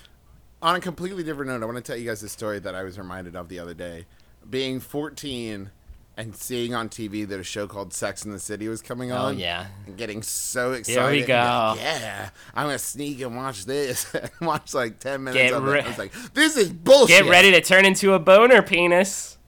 [0.60, 2.82] On a completely different note, I want to tell you guys a story that I
[2.82, 4.04] was reminded of the other day.
[4.50, 5.70] Being 14
[6.18, 9.16] and seeing on TV that a show called Sex in the City was coming Oh
[9.16, 9.38] on.
[9.38, 9.66] yeah.
[9.86, 11.00] And getting so excited.
[11.00, 11.34] Here we go.
[11.76, 14.12] like, yeah, I'm gonna sneak and watch this.
[14.42, 15.84] watch like 10 minutes Get of re- it.
[15.86, 17.22] I was like, this is bullshit.
[17.22, 19.38] Get ready to turn into a boner penis.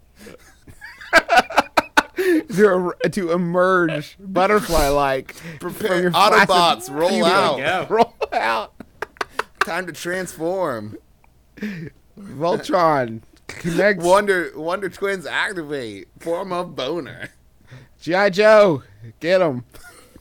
[2.17, 5.35] to, to emerge butterfly like.
[5.61, 7.59] Prepare your Autobots, roll out.
[7.59, 7.87] go.
[7.95, 8.75] Roll out.
[9.65, 10.97] Time to transform.
[12.19, 13.23] Voltron.
[13.47, 14.01] Connect.
[14.01, 16.09] Wonder Wonder Twins activate.
[16.19, 17.31] Form of boner.
[18.01, 18.31] G.I.
[18.31, 18.83] Joe.
[19.21, 19.65] Get him.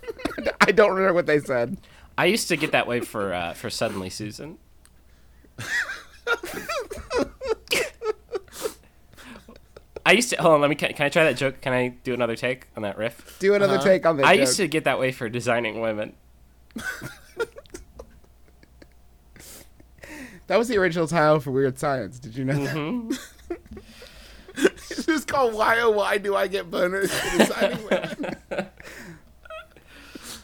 [0.61, 1.77] I don't remember what they said.
[2.17, 4.57] I used to get that way for uh, for suddenly Susan.
[10.05, 10.61] I used to hold on.
[10.61, 10.75] Let me.
[10.75, 11.61] Can, can I try that joke?
[11.61, 13.37] Can I do another take on that riff?
[13.39, 14.25] Do another take on this.
[14.25, 14.41] I joke.
[14.41, 16.13] used to get that way for designing women.
[20.47, 22.17] That was the original title for Weird Science.
[22.17, 23.09] Did you know Mm-hmm.
[23.49, 23.59] that?
[24.91, 28.35] It's just called Why Oh Why Do I Get Boners for Designing Women?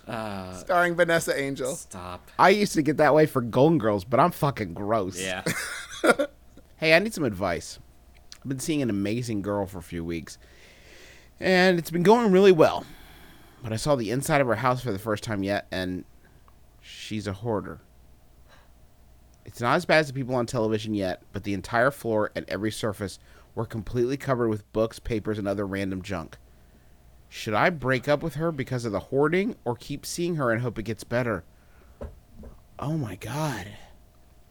[0.07, 1.73] Uh, Starring Vanessa Angel.
[1.75, 2.29] Stop.
[2.37, 5.19] I used to get that way for Golden Girls, but I'm fucking gross.
[5.19, 5.43] Yeah.
[6.77, 7.79] Hey, I need some advice.
[8.45, 10.37] I've been seeing an amazing girl for a few weeks,
[11.39, 12.85] and it's been going really well.
[13.63, 16.05] But I saw the inside of her house for the first time yet, and
[16.79, 17.79] she's a hoarder.
[19.45, 22.45] It's not as bad as the people on television yet, but the entire floor and
[22.47, 23.17] every surface
[23.55, 26.37] were completely covered with books, papers, and other random junk.
[27.27, 30.61] Should I break up with her because of the hoarding, or keep seeing her and
[30.61, 31.43] hope it gets better?
[32.77, 33.69] Oh my god.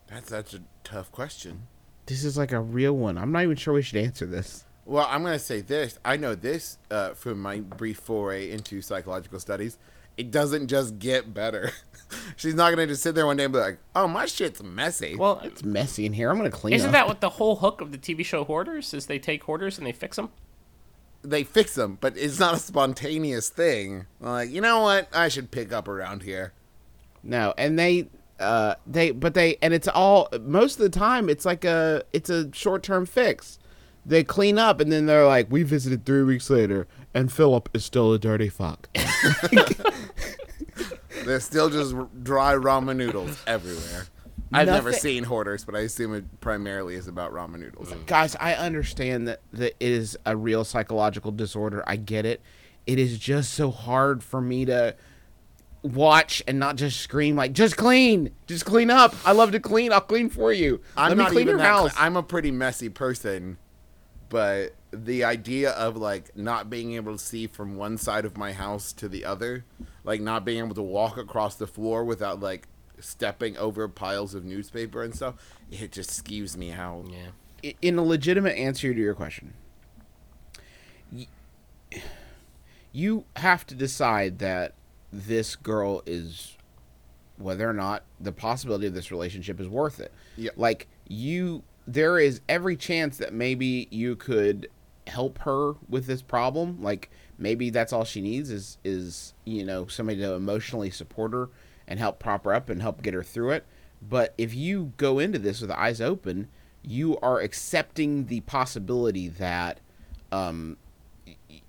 [0.09, 1.69] That's that's a tough question.
[2.07, 3.17] This is like a real one.
[3.19, 4.65] I'm not even sure we should answer this.
[4.85, 5.99] Well, I'm going to say this.
[6.05, 9.79] I know this uh, from my brief foray into psychological studies.
[10.19, 11.73] It doesn't just get better.
[12.37, 14.63] She's not going to just sit there one day and be like, oh, my shit's
[14.63, 15.17] messy.
[15.17, 16.31] Well, It's messy in here.
[16.31, 16.93] I'm gonna clean isn't up.
[16.93, 19.07] that what the whole hook of the TV show Hoarders is?
[19.07, 20.29] They take hoarders and they fix them.
[21.23, 24.07] they fix them, but it's not a spontaneous thing.
[24.21, 25.09] Like, you know what?
[25.13, 26.53] I should pick up around here.
[27.25, 28.09] No, and they,
[28.41, 31.29] uh, they, but they, and it's all most of the time.
[31.29, 33.59] It's like a, it's a short term fix.
[34.07, 37.85] They clean up, and then they're like, "We visited three weeks later, and Philip is
[37.85, 38.89] still a dirty fuck."
[41.25, 44.07] There's still just dry ramen noodles everywhere.
[44.53, 47.93] I've never seen hoarders, but I assume it primarily is about ramen noodles.
[48.07, 51.83] Guys, I understand that that it is a real psychological disorder.
[51.87, 52.43] I get it.
[52.87, 54.95] It is just so hard for me to
[55.85, 59.93] watch and not just scream like, "Just clean, just clean up." I love to clean.
[59.93, 60.81] I'll clean for you.
[60.97, 61.65] I'm Let me not clean even your that.
[61.67, 61.93] house.
[61.95, 63.59] cl- I'm a pretty messy person,
[64.29, 68.53] but the idea of like not being able to see from one side of my
[68.53, 69.65] house to the other,
[70.05, 72.67] like not being able to walk across the floor without like
[73.01, 75.35] stepping over piles of newspaper and stuff,
[75.71, 77.05] it just skews me out.
[77.11, 77.73] Yeah.
[77.83, 79.55] in a legitimate answer to your question,
[81.13, 81.27] y-
[82.93, 84.75] you have to decide that
[85.15, 86.57] this girl is
[87.37, 90.13] whether or not the possibility of this relationship is worth it.
[90.37, 90.51] Yeah.
[90.57, 94.69] Like you there is every chance that maybe you could
[95.07, 96.83] help her with this problem.
[96.83, 101.51] Like maybe that's all she needs is is, you know, somebody to emotionally support her
[101.87, 103.65] and help prop her up and help get her through it.
[104.03, 106.49] But if you go into this with eyes open,
[106.83, 109.81] you are accepting the possibility that
[110.33, 110.77] um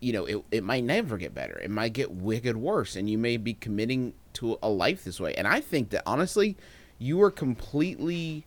[0.06, 1.58] you know it, it might never get better.
[1.58, 5.34] It might get wicked worse and you may be committing to a life this way.
[5.34, 6.56] And i think that honestly
[7.00, 8.46] you are completely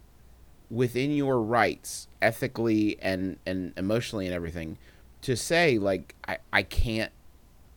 [0.70, 4.78] within your rights ethically and and emotionally and everything
[5.22, 7.10] to say like i i can't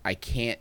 [0.05, 0.59] i can't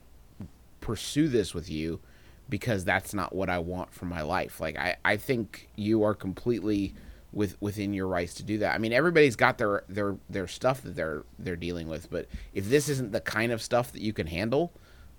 [0.81, 2.01] pursue this with you
[2.49, 4.61] because that's not what i want for my life.
[4.61, 6.95] Like i i think you are completely
[7.33, 10.83] with within your rights to do that i mean everybody's got their their their stuff
[10.83, 14.12] that they're they're dealing with but if this isn't the kind of stuff that you
[14.12, 14.72] can handle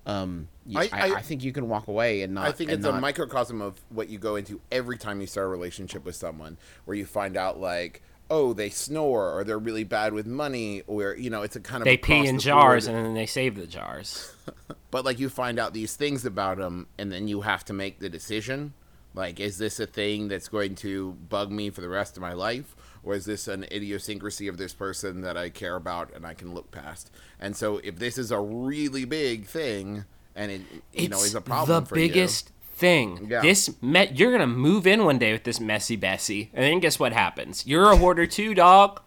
[0.04, 2.70] um y- I- I, I- I think you can walk away and not I think
[2.70, 6.04] and it's a microcosm of what you go into every time you start a relationship
[6.04, 10.26] with someone, where you find out like, oh, they snore, or they're really bad with
[10.26, 13.06] money, or you know, it's a kind of They pee in the jars board- and
[13.06, 14.34] then they save the jars.
[14.90, 18.00] but like you find out these things about them, and then you have to make
[18.00, 18.74] the decision.
[19.14, 22.32] Like, is this a thing that's going to bug me for the rest of my
[22.32, 26.34] life, or is this an idiosyncrasy of this person that I care about and I
[26.34, 27.10] can look past?
[27.38, 30.04] And so, if this is a really big thing,
[30.34, 30.62] and it
[30.94, 33.26] you know is a problem the for you, biggest thing.
[33.30, 33.42] Yeah.
[33.42, 36.98] This me- you're gonna move in one day with this messy Bessie, and then guess
[36.98, 37.66] what happens?
[37.66, 39.00] You're a hoarder too, dog.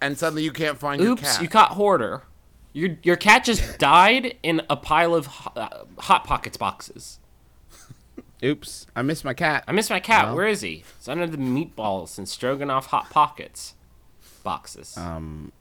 [0.00, 1.42] And suddenly you can't find your Oops, cat.
[1.42, 2.22] you caught hoarder.
[2.74, 7.18] Your your cat just died in a pile of uh, hot pockets boxes.
[8.42, 9.64] Oops, I missed my cat.
[9.66, 10.26] I miss my cat.
[10.26, 10.36] Well.
[10.36, 10.84] Where is he?
[10.96, 13.74] It's under the meatballs and stroganoff hot pockets
[14.44, 14.96] boxes.
[14.96, 15.52] Um,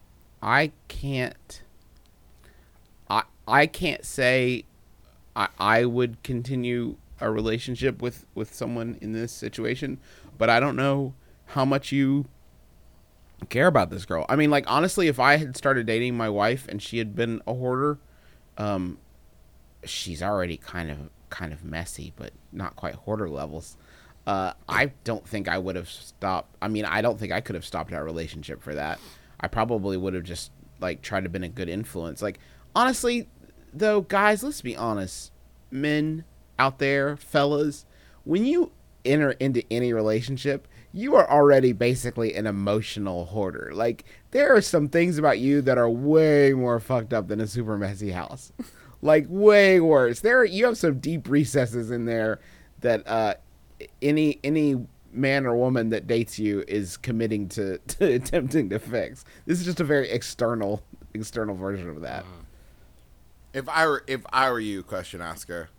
[0.41, 1.61] I can't.
[3.09, 4.65] I I can't say
[5.35, 9.99] I I would continue a relationship with with someone in this situation,
[10.37, 11.13] but I don't know
[11.47, 12.25] how much you
[13.49, 14.25] care about this girl.
[14.29, 17.41] I mean, like honestly, if I had started dating my wife and she had been
[17.47, 17.97] a hoarder,
[18.57, 18.99] um,
[19.83, 23.77] she's already kind of kind of messy, but not quite hoarder levels.
[24.25, 26.55] Uh, I don't think I would have stopped.
[26.61, 28.99] I mean, I don't think I could have stopped our relationship for that.
[29.39, 32.21] I probably would have just like tried to been a good influence.
[32.21, 32.39] Like
[32.75, 33.29] honestly,
[33.73, 35.31] though, guys, let's be honest.
[35.71, 36.23] Men
[36.59, 37.85] out there, fellas,
[38.23, 38.71] when you
[39.05, 43.71] enter into any relationship, you are already basically an emotional hoarder.
[43.73, 47.47] Like there are some things about you that are way more fucked up than a
[47.47, 48.51] super messy house.
[49.07, 50.19] Like way worse.
[50.19, 52.39] There you have some deep recesses in there
[52.81, 53.33] that uh
[54.01, 59.25] any any man or woman that dates you is committing to, to attempting to fix.
[59.45, 60.83] This is just a very external
[61.13, 62.25] external version of that.
[63.53, 65.69] If I were if I were you, question asker,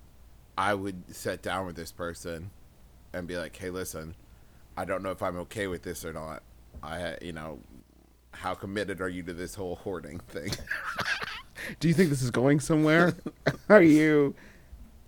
[0.57, 2.51] I would sit down with this person
[3.13, 4.17] and be like, "Hey, listen,
[4.77, 6.43] I don't know if I'm okay with this or not.
[6.83, 7.61] I, you know,
[8.33, 10.51] how committed are you to this whole hoarding thing?
[11.81, 13.15] Do you think this is going somewhere?
[13.69, 14.35] are you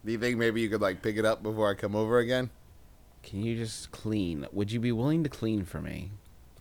[0.05, 2.51] Do you think maybe you could like pick it up before I come over again?
[3.23, 4.47] Can you just clean?
[4.53, 6.11] Would you be willing to clean for me?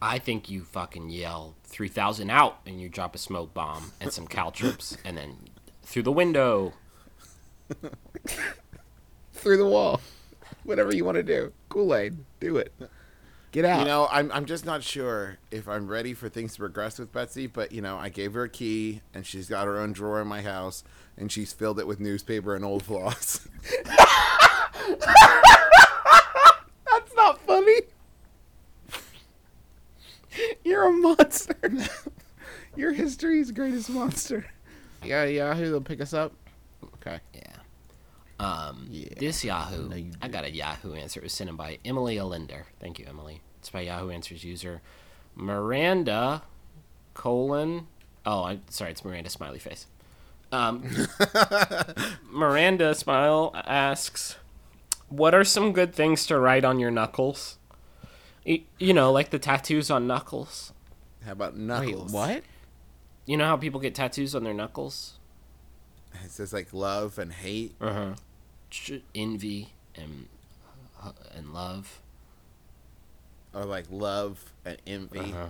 [0.02, 4.28] I think you fucking yell 3000 out and you drop a smoke bomb and some
[4.28, 5.38] caltrops and then
[5.84, 6.74] through the window.
[9.34, 10.02] Through the wall.
[10.64, 11.54] Whatever you want to do.
[11.70, 12.18] Kool-Aid.
[12.39, 12.74] Do it.
[13.52, 13.80] Get out.
[13.80, 17.12] You know, I'm I'm just not sure if I'm ready for things to progress with
[17.12, 20.22] Betsy, but you know, I gave her a key and she's got her own drawer
[20.22, 20.84] in my house
[21.18, 23.47] and she's filled it with newspaper and old floss.
[23.86, 25.08] That's
[27.16, 27.82] not funny.
[30.64, 31.58] You're a monster.
[32.76, 34.45] You're history's greatest monster.
[35.04, 36.34] Yeah, Yahoo, they'll pick us up.
[36.95, 37.20] Okay.
[37.34, 37.56] Yeah.
[38.40, 39.10] Um, Yeah.
[39.18, 41.20] This Yahoo, you I got a Yahoo answer.
[41.20, 42.64] It was sent in by Emily Alinder.
[42.80, 43.42] Thank you, Emily.
[43.60, 44.82] It's by Yahoo Answers user
[45.36, 46.44] Miranda
[47.14, 47.88] colon.
[48.26, 48.92] Oh, I'm sorry.
[48.92, 49.88] It's Miranda smiley face.
[50.52, 50.84] Um,
[52.32, 54.38] Miranda smile asks,
[55.10, 57.58] "What are some good things to write on your knuckles?
[58.46, 60.74] You know, like the tattoos on knuckles.
[61.26, 62.12] How about Wait, knuckles?
[62.12, 62.44] what?
[63.26, 65.20] You know how people get tattoos on their knuckles?
[66.24, 67.76] It says like love and hate.
[67.80, 68.14] Uh huh.
[69.15, 70.28] Envy and
[71.03, 72.01] uh, and love.
[73.53, 75.20] Or like love and envy.
[75.20, 75.47] Uh-huh.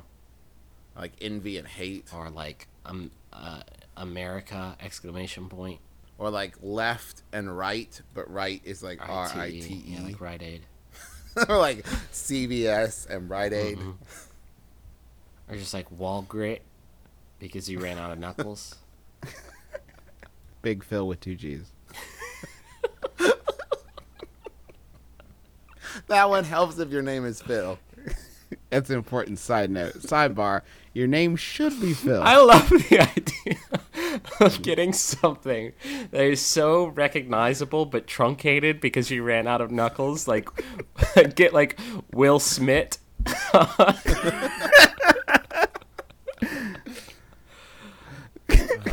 [0.97, 2.07] Like envy and hate.
[2.13, 3.61] or like um uh,
[3.97, 5.79] America exclamation point
[6.17, 10.03] Or like left and right, but right is like R I R-I-T-E, T yeah, E.
[10.05, 10.61] like Rite Aid
[11.49, 13.77] Or like CVS and Rite Aid.
[13.77, 13.91] Mm-hmm.
[15.49, 16.61] or just like wall grit
[17.39, 18.75] because you ran out of knuckles.
[20.61, 21.71] Big Phil with two G's.
[26.07, 27.79] That one helps if your name is Phil.
[28.69, 29.93] That's an important side note.
[29.95, 30.61] Sidebar:
[30.93, 32.21] Your name should be Phil.
[32.21, 35.73] I love the idea of getting something
[36.11, 40.27] that is so recognizable but truncated because you ran out of knuckles.
[40.27, 40.49] Like
[41.35, 41.79] get like
[42.11, 42.97] Will Smith.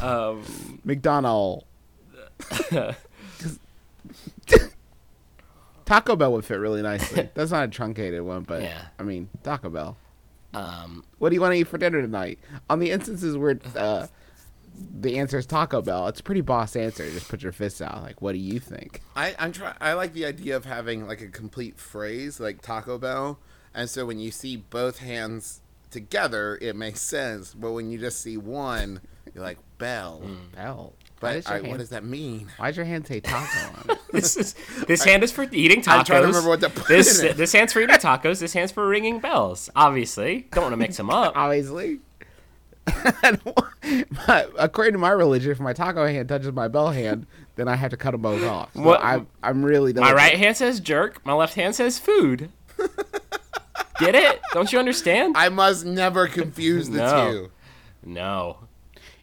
[0.01, 0.43] um,
[0.85, 1.65] McDonald.
[5.87, 7.31] Taco Bell would fit really nicely.
[7.35, 8.83] That's not a truncated one, but Yeah.
[8.99, 9.97] I mean Taco Bell.
[10.53, 12.39] um, What do you want to eat for dinner tonight?
[12.69, 14.07] On the instances where uh,
[15.01, 17.09] the answer is Taco Bell, it's a pretty boss answer.
[17.11, 18.03] Just put your fists out.
[18.03, 19.01] Like, what do you think?
[19.15, 19.75] I, I'm try.
[19.81, 23.39] I like the idea of having like a complete phrase like Taco Bell,
[23.75, 25.61] and so when you see both hands
[25.91, 27.55] together, it makes sense.
[27.55, 29.01] But when you just see one,
[29.35, 30.21] you're like Bell.
[30.55, 30.93] Bell.
[31.21, 32.49] Why But does, I, hand, what does that mean?
[32.59, 33.59] why does your hand say taco
[33.91, 33.99] on it?
[34.13, 34.55] this is
[34.87, 35.89] this hand is for eating tacos.
[35.99, 37.37] I'm trying to remember what to put this in it.
[37.39, 38.39] this hand's for eating tacos.
[38.41, 39.71] This hand's for ringing bells.
[39.75, 41.33] Obviously, don't want to mix them up.
[41.37, 42.01] Obviously.
[44.29, 47.77] my, according to my religion, if my taco hand touches my bell hand, then I
[47.77, 48.73] have to cut them both off.
[48.75, 50.17] So What- I, I'm really My deliberate.
[50.17, 51.25] right hand says jerk.
[51.25, 52.51] My left hand says food.
[53.99, 54.41] Get it?
[54.53, 55.37] Don't you understand?
[55.37, 57.31] I must never confuse the No.
[57.31, 57.51] two.
[58.05, 58.59] no.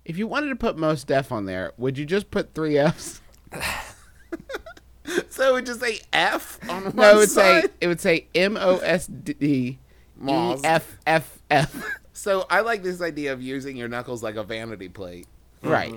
[0.06, 3.22] If you wanted to put most def on there, would you just put three F's?
[5.30, 7.72] So it would just say F on one No, it would say side.
[7.82, 9.78] it would say M O S D E
[10.20, 10.62] Moz.
[10.64, 11.86] F F F.
[12.14, 15.28] So I like this idea of using your knuckles like a vanity plate.
[15.62, 15.94] Right.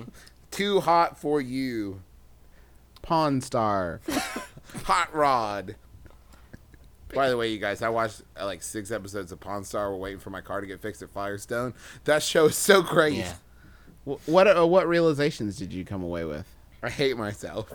[0.51, 2.01] Too hot for you,
[3.01, 4.01] Pawn Star.
[4.83, 5.75] hot rod.
[7.13, 9.91] By the way, you guys, I watched uh, like six episodes of Pawn Star.
[9.91, 11.73] We're waiting for my car to get fixed at Firestone.
[12.03, 13.13] That show is so great.
[13.15, 13.33] Yeah.
[14.07, 16.45] Wh- What uh, what realizations did you come away with?
[16.81, 17.71] I hate myself.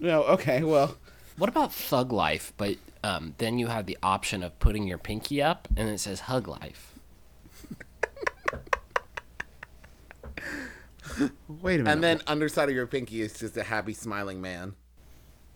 [0.00, 0.22] No.
[0.24, 0.62] Okay.
[0.62, 0.96] Well.
[1.38, 2.52] What about Thug Life?
[2.56, 6.20] But um, then you have the option of putting your pinky up, and it says
[6.20, 6.94] Hug Life.
[11.48, 11.90] Wait a minute.
[11.92, 14.74] And then underside of your pinky is just a happy smiling man.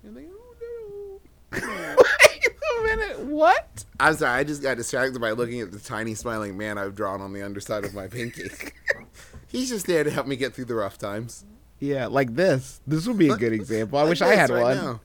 [0.04, 1.20] Like, "Oh,
[1.52, 1.58] no."
[2.82, 3.20] Wait a minute.
[3.20, 3.84] What?
[3.98, 7.20] I'm sorry, I just got distracted by looking at the tiny smiling man I've drawn
[7.20, 8.50] on the underside of my pinky.
[9.50, 11.44] He's just there to help me get through the rough times.
[11.78, 12.80] Yeah, like this.
[12.86, 13.98] This would be a good example.
[13.98, 14.76] I Like wish I had right one.
[14.76, 15.00] now.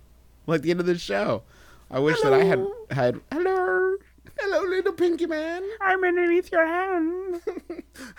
[0.46, 1.44] Like the end of the show.
[1.90, 2.74] I wish that I had Hello.
[2.92, 3.22] had.
[3.32, 3.96] Hello.
[4.40, 5.64] Hello, little pinky man.
[5.82, 7.42] I'm underneath your hand.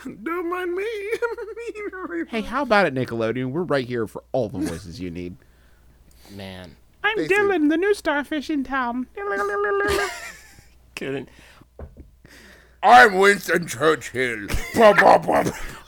[0.22, 0.87] Don't mind me.
[2.29, 3.51] Hey, how about it, Nickelodeon?
[3.51, 5.37] We're right here for all the voices you need.
[6.35, 6.74] Man,
[7.05, 9.07] I'm Basically- Dylan, the new starfish in town.
[10.97, 11.29] couldn't.
[12.83, 14.47] I'm Winston Churchill.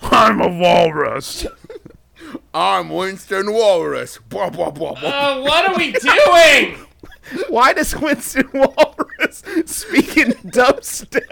[0.03, 1.47] I'm a walrus.
[2.55, 4.19] I'm Winston Walrus.
[4.29, 5.01] Blah, blah, blah, blah.
[5.03, 6.79] Oh, uh, what are we doing?
[7.49, 11.23] Why does Winston Walrus speak in dubstep?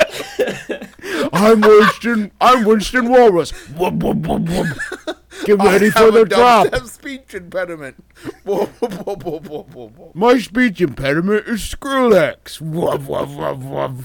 [1.32, 2.32] I'm Winston.
[2.40, 3.52] I'm Winston Walrus.
[3.52, 5.16] Wub, wub, wub, wub.
[5.44, 6.66] Get ready I for have the a drop.
[6.68, 8.04] dubstep speech impediment.
[8.44, 10.08] Blah, blah, blah, blah, blah, blah, blah.
[10.14, 12.60] My speech impediment is Skrillex.
[12.60, 14.04] Wub, wub, wub, wub.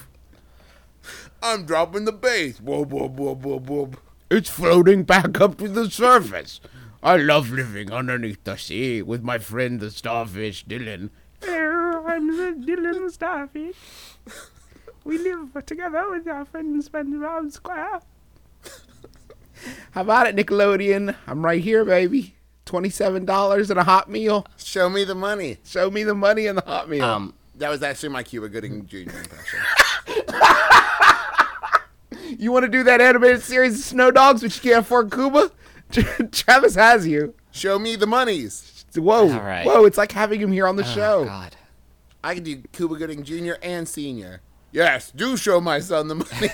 [1.43, 2.59] I'm dropping the bass.
[2.59, 3.87] Blah, blah, blah, blah, blah.
[4.31, 6.61] It's floating back up to the surface.
[7.03, 11.09] I love living underneath the sea with my friend the starfish Dylan.
[11.41, 13.75] Hello, I'm the Dylan the starfish.
[15.03, 17.99] We live together with our friend SpongeBob Square.
[19.91, 21.13] How about it, Nickelodeon?
[21.27, 22.35] I'm right here, baby.
[22.63, 24.47] Twenty-seven dollars and a hot meal.
[24.55, 25.57] Show me the money.
[25.65, 27.03] Show me the money and the hot meal.
[27.03, 28.97] Um, That was actually my Cuba Gooding Jr.
[28.99, 29.59] impression.
[32.41, 35.51] you want to do that animated series of Snow Dogs, which you can't afford Cuba?
[36.31, 37.35] Travis has you.
[37.51, 38.83] Show me the monies.
[38.95, 39.63] Whoa, All right.
[39.65, 39.85] whoa!
[39.85, 41.25] It's like having him here on the oh, show.
[41.25, 41.55] God.
[42.23, 43.53] I can do Cuba Gooding Jr.
[43.61, 44.41] and Senior.
[44.71, 46.29] Yes, do show my son the money.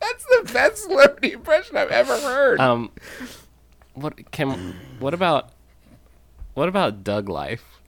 [0.00, 2.60] That's the best celebrity impression I've ever heard.
[2.60, 2.90] Um,
[3.94, 4.74] what can?
[4.98, 5.50] What about?
[6.54, 7.80] What about Doug Life?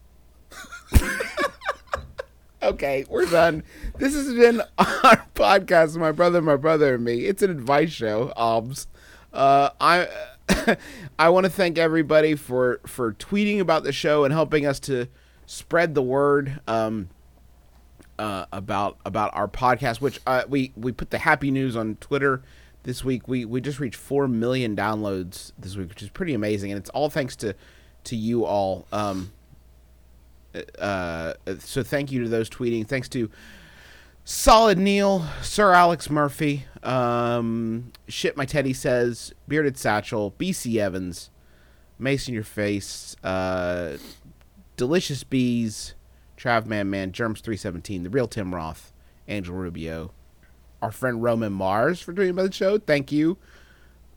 [2.66, 3.62] Okay, we're done.
[3.98, 7.26] This has been our podcast, my brother, my brother, and me.
[7.26, 8.88] It's an advice show, obs.
[9.32, 10.08] Uh, I
[11.18, 15.06] I want to thank everybody for for tweeting about the show and helping us to
[15.46, 16.60] spread the word.
[16.66, 17.08] Um,
[18.18, 22.42] uh, about about our podcast, which uh, we we put the happy news on Twitter
[22.84, 23.28] this week.
[23.28, 26.88] We we just reached four million downloads this week, which is pretty amazing, and it's
[26.90, 27.54] all thanks to
[28.04, 28.86] to you all.
[28.90, 29.32] Um,
[30.78, 32.86] uh, so thank you to those tweeting.
[32.86, 33.30] Thanks to
[34.24, 41.30] Solid Neil, Sir Alex Murphy, um, Shit My Teddy Says, Bearded Satchel, BC Evans,
[41.98, 43.98] Mason Your Face, uh,
[44.76, 45.94] Delicious Bees,
[46.36, 48.92] Trav Man Man, Germs 317, The Real Tim Roth,
[49.28, 50.12] Angel Rubio,
[50.82, 52.78] our friend Roman Mars for doing the show.
[52.78, 53.38] Thank you.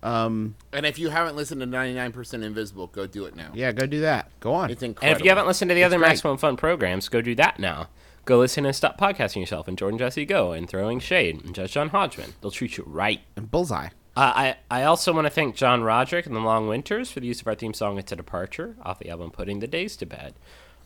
[0.02, 3.52] Um, and if you haven't listened to 99% Invisible, go do it now.
[3.54, 4.30] yeah, go do that.
[4.40, 4.70] Go on.
[4.70, 5.12] It's incredible.
[5.12, 6.08] And if you haven't listened to the other great.
[6.08, 7.90] Maximum Fun programs, go do that now.
[8.26, 11.72] Go listen and stop podcasting yourself and Jordan Jesse Go and throwing shade and Judge
[11.72, 12.34] John Hodgman.
[12.42, 13.22] They'll treat you right.
[13.36, 13.90] And Bullseye.
[14.16, 17.28] Uh, I I also want to thank John Roderick and the Long Winters for the
[17.28, 20.06] use of our theme song "It's a Departure" off the album "Putting the Days to
[20.06, 20.34] Bed."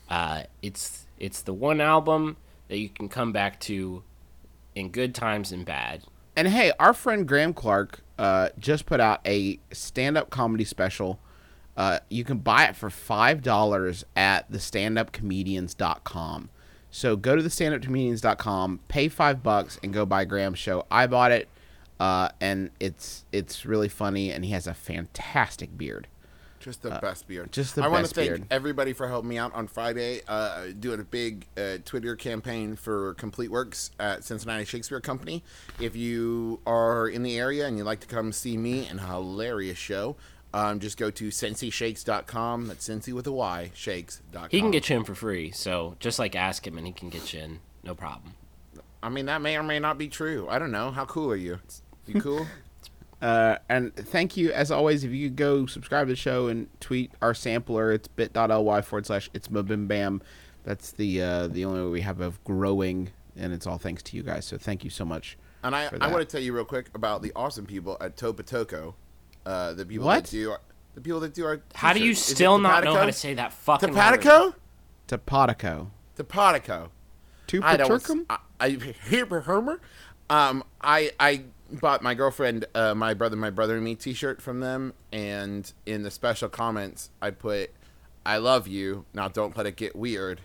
[0.09, 2.37] Uh, it's it's the one album
[2.67, 4.03] that you can come back to
[4.75, 6.03] in good times and bad.
[6.35, 11.19] And hey, our friend Graham Clark uh, just put out a stand-up comedy special.
[11.75, 16.49] Uh, you can buy it for five dollars at thestandupcomedians.com.
[16.91, 20.85] So go to thestandupcomedians.com, pay five bucks, and go buy Graham's show.
[20.91, 21.47] I bought it,
[21.99, 26.07] uh, and it's it's really funny, and he has a fantastic beard.
[26.63, 27.51] Just the best beard.
[27.51, 28.45] just the I want to thank beard.
[28.49, 33.15] everybody for helping me out on Friday, uh, doing a big uh, Twitter campaign for
[33.15, 35.43] Complete Works at Cincinnati Shakespeare Company.
[35.79, 39.03] If you are in the area and you'd like to come see me and a
[39.03, 40.15] hilarious show,
[40.53, 42.67] um, just go to cincyshakes.com.
[42.67, 44.47] That's Cincy with a Y, shakes.com.
[44.49, 47.09] He can get you in for free, so just like ask him and he can
[47.09, 48.35] get you in, no problem.
[49.01, 50.47] I mean, that may or may not be true.
[50.49, 50.91] I don't know.
[50.91, 51.59] How cool are you?
[52.05, 52.47] You cool?
[53.23, 56.67] Uh, and thank you, as always, if you could go subscribe to the show and
[56.81, 60.21] tweet our sampler, it's bit.ly forward slash it's bim bam.
[60.65, 64.17] That's the uh, the only way we have of growing, and it's all thanks to
[64.17, 64.43] you guys.
[64.45, 65.37] So thank you so much.
[65.63, 68.93] And I, I want to tell you real quick about the awesome people at Topatoco.
[69.45, 70.25] Uh, the people What?
[70.25, 70.59] that do our,
[70.93, 71.61] the people that do our.
[71.75, 72.11] How do you.
[72.11, 74.19] Is still not know how to say that fucking word?
[74.19, 74.53] Topatico?
[75.07, 75.87] Topatico.
[76.17, 76.89] Topatico.
[77.47, 78.25] Two I don't.
[78.29, 78.69] I, I
[79.09, 79.79] Hermer.
[80.29, 81.43] Um, I I
[81.79, 86.03] bought my girlfriend, uh, my brother, my brother and me T-shirt from them, and in
[86.03, 87.71] the special comments, I put,
[88.25, 89.05] "I love you.
[89.13, 90.41] Now don't let it get weird,"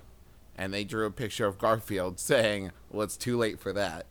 [0.57, 4.07] and they drew a picture of Garfield saying, "Well, it's too late for that."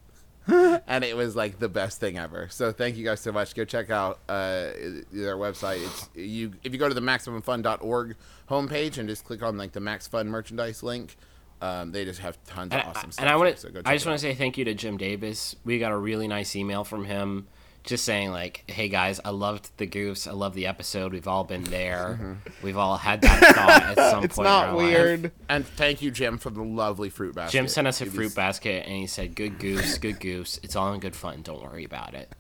[0.88, 2.48] and it was like the best thing ever.
[2.50, 3.54] So thank you guys so much.
[3.54, 4.70] Go check out uh,
[5.12, 5.86] their website.
[5.86, 8.16] It's you if you go to the maximumfun.org
[8.50, 11.18] homepage and just click on like the Max Fun merchandise link.
[11.62, 13.24] Um, they just have tons And, of awesome I- stuff.
[13.24, 13.74] and I want so to.
[13.74, 15.56] go I just want to say thank you to Jim Davis.
[15.66, 17.48] We got a really nice email from him,
[17.84, 20.28] just saying like, "Hey guys, I loved the goofs.
[20.28, 21.14] I love the episode.
[21.14, 22.38] We've all been there.
[22.62, 25.32] We've all had that thought at some It's point." in not our life." weird.
[25.50, 27.54] And thank you, Jim, for the lovely fruit basket.
[27.58, 30.60] Jim sent us a It was- fruit basket, and he said, "Good goose, good goose.
[30.62, 31.42] It's all in good fun.
[31.42, 32.32] Don't worry about it."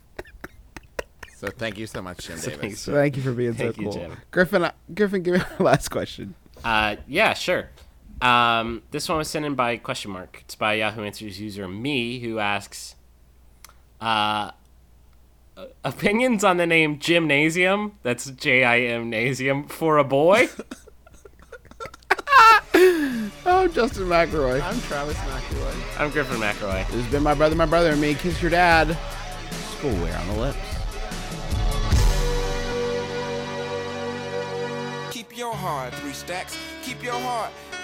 [1.37, 2.57] So thank you so much, Jim Davis.
[2.59, 2.85] Thanks.
[2.85, 3.93] Thank you for being Thank so you, cool.
[3.99, 4.17] Jim.
[4.31, 6.33] Griffin, uh, Griffin, give me our last question.
[6.63, 7.69] Uh, yeah, sure.
[8.21, 10.39] Um, this one was sent in by question mark.
[10.45, 12.95] It's by Yahoo Answers user me who asks,
[14.01, 14.51] uh,
[15.83, 17.97] opinions on the name gymnasium.
[18.03, 20.49] That's J I M nasium for a boy.
[22.73, 24.61] I'm Justin McElroy.
[24.61, 25.99] I'm Travis McElroy.
[25.99, 26.87] I'm Griffin McElroy.
[26.87, 28.13] This has been my brother, my brother, and me.
[28.15, 28.97] Kiss your dad.
[29.49, 30.57] Schoolwear on the lips.
[35.11, 36.57] Keep your heart, three stacks.
[36.83, 37.51] Keep your heart.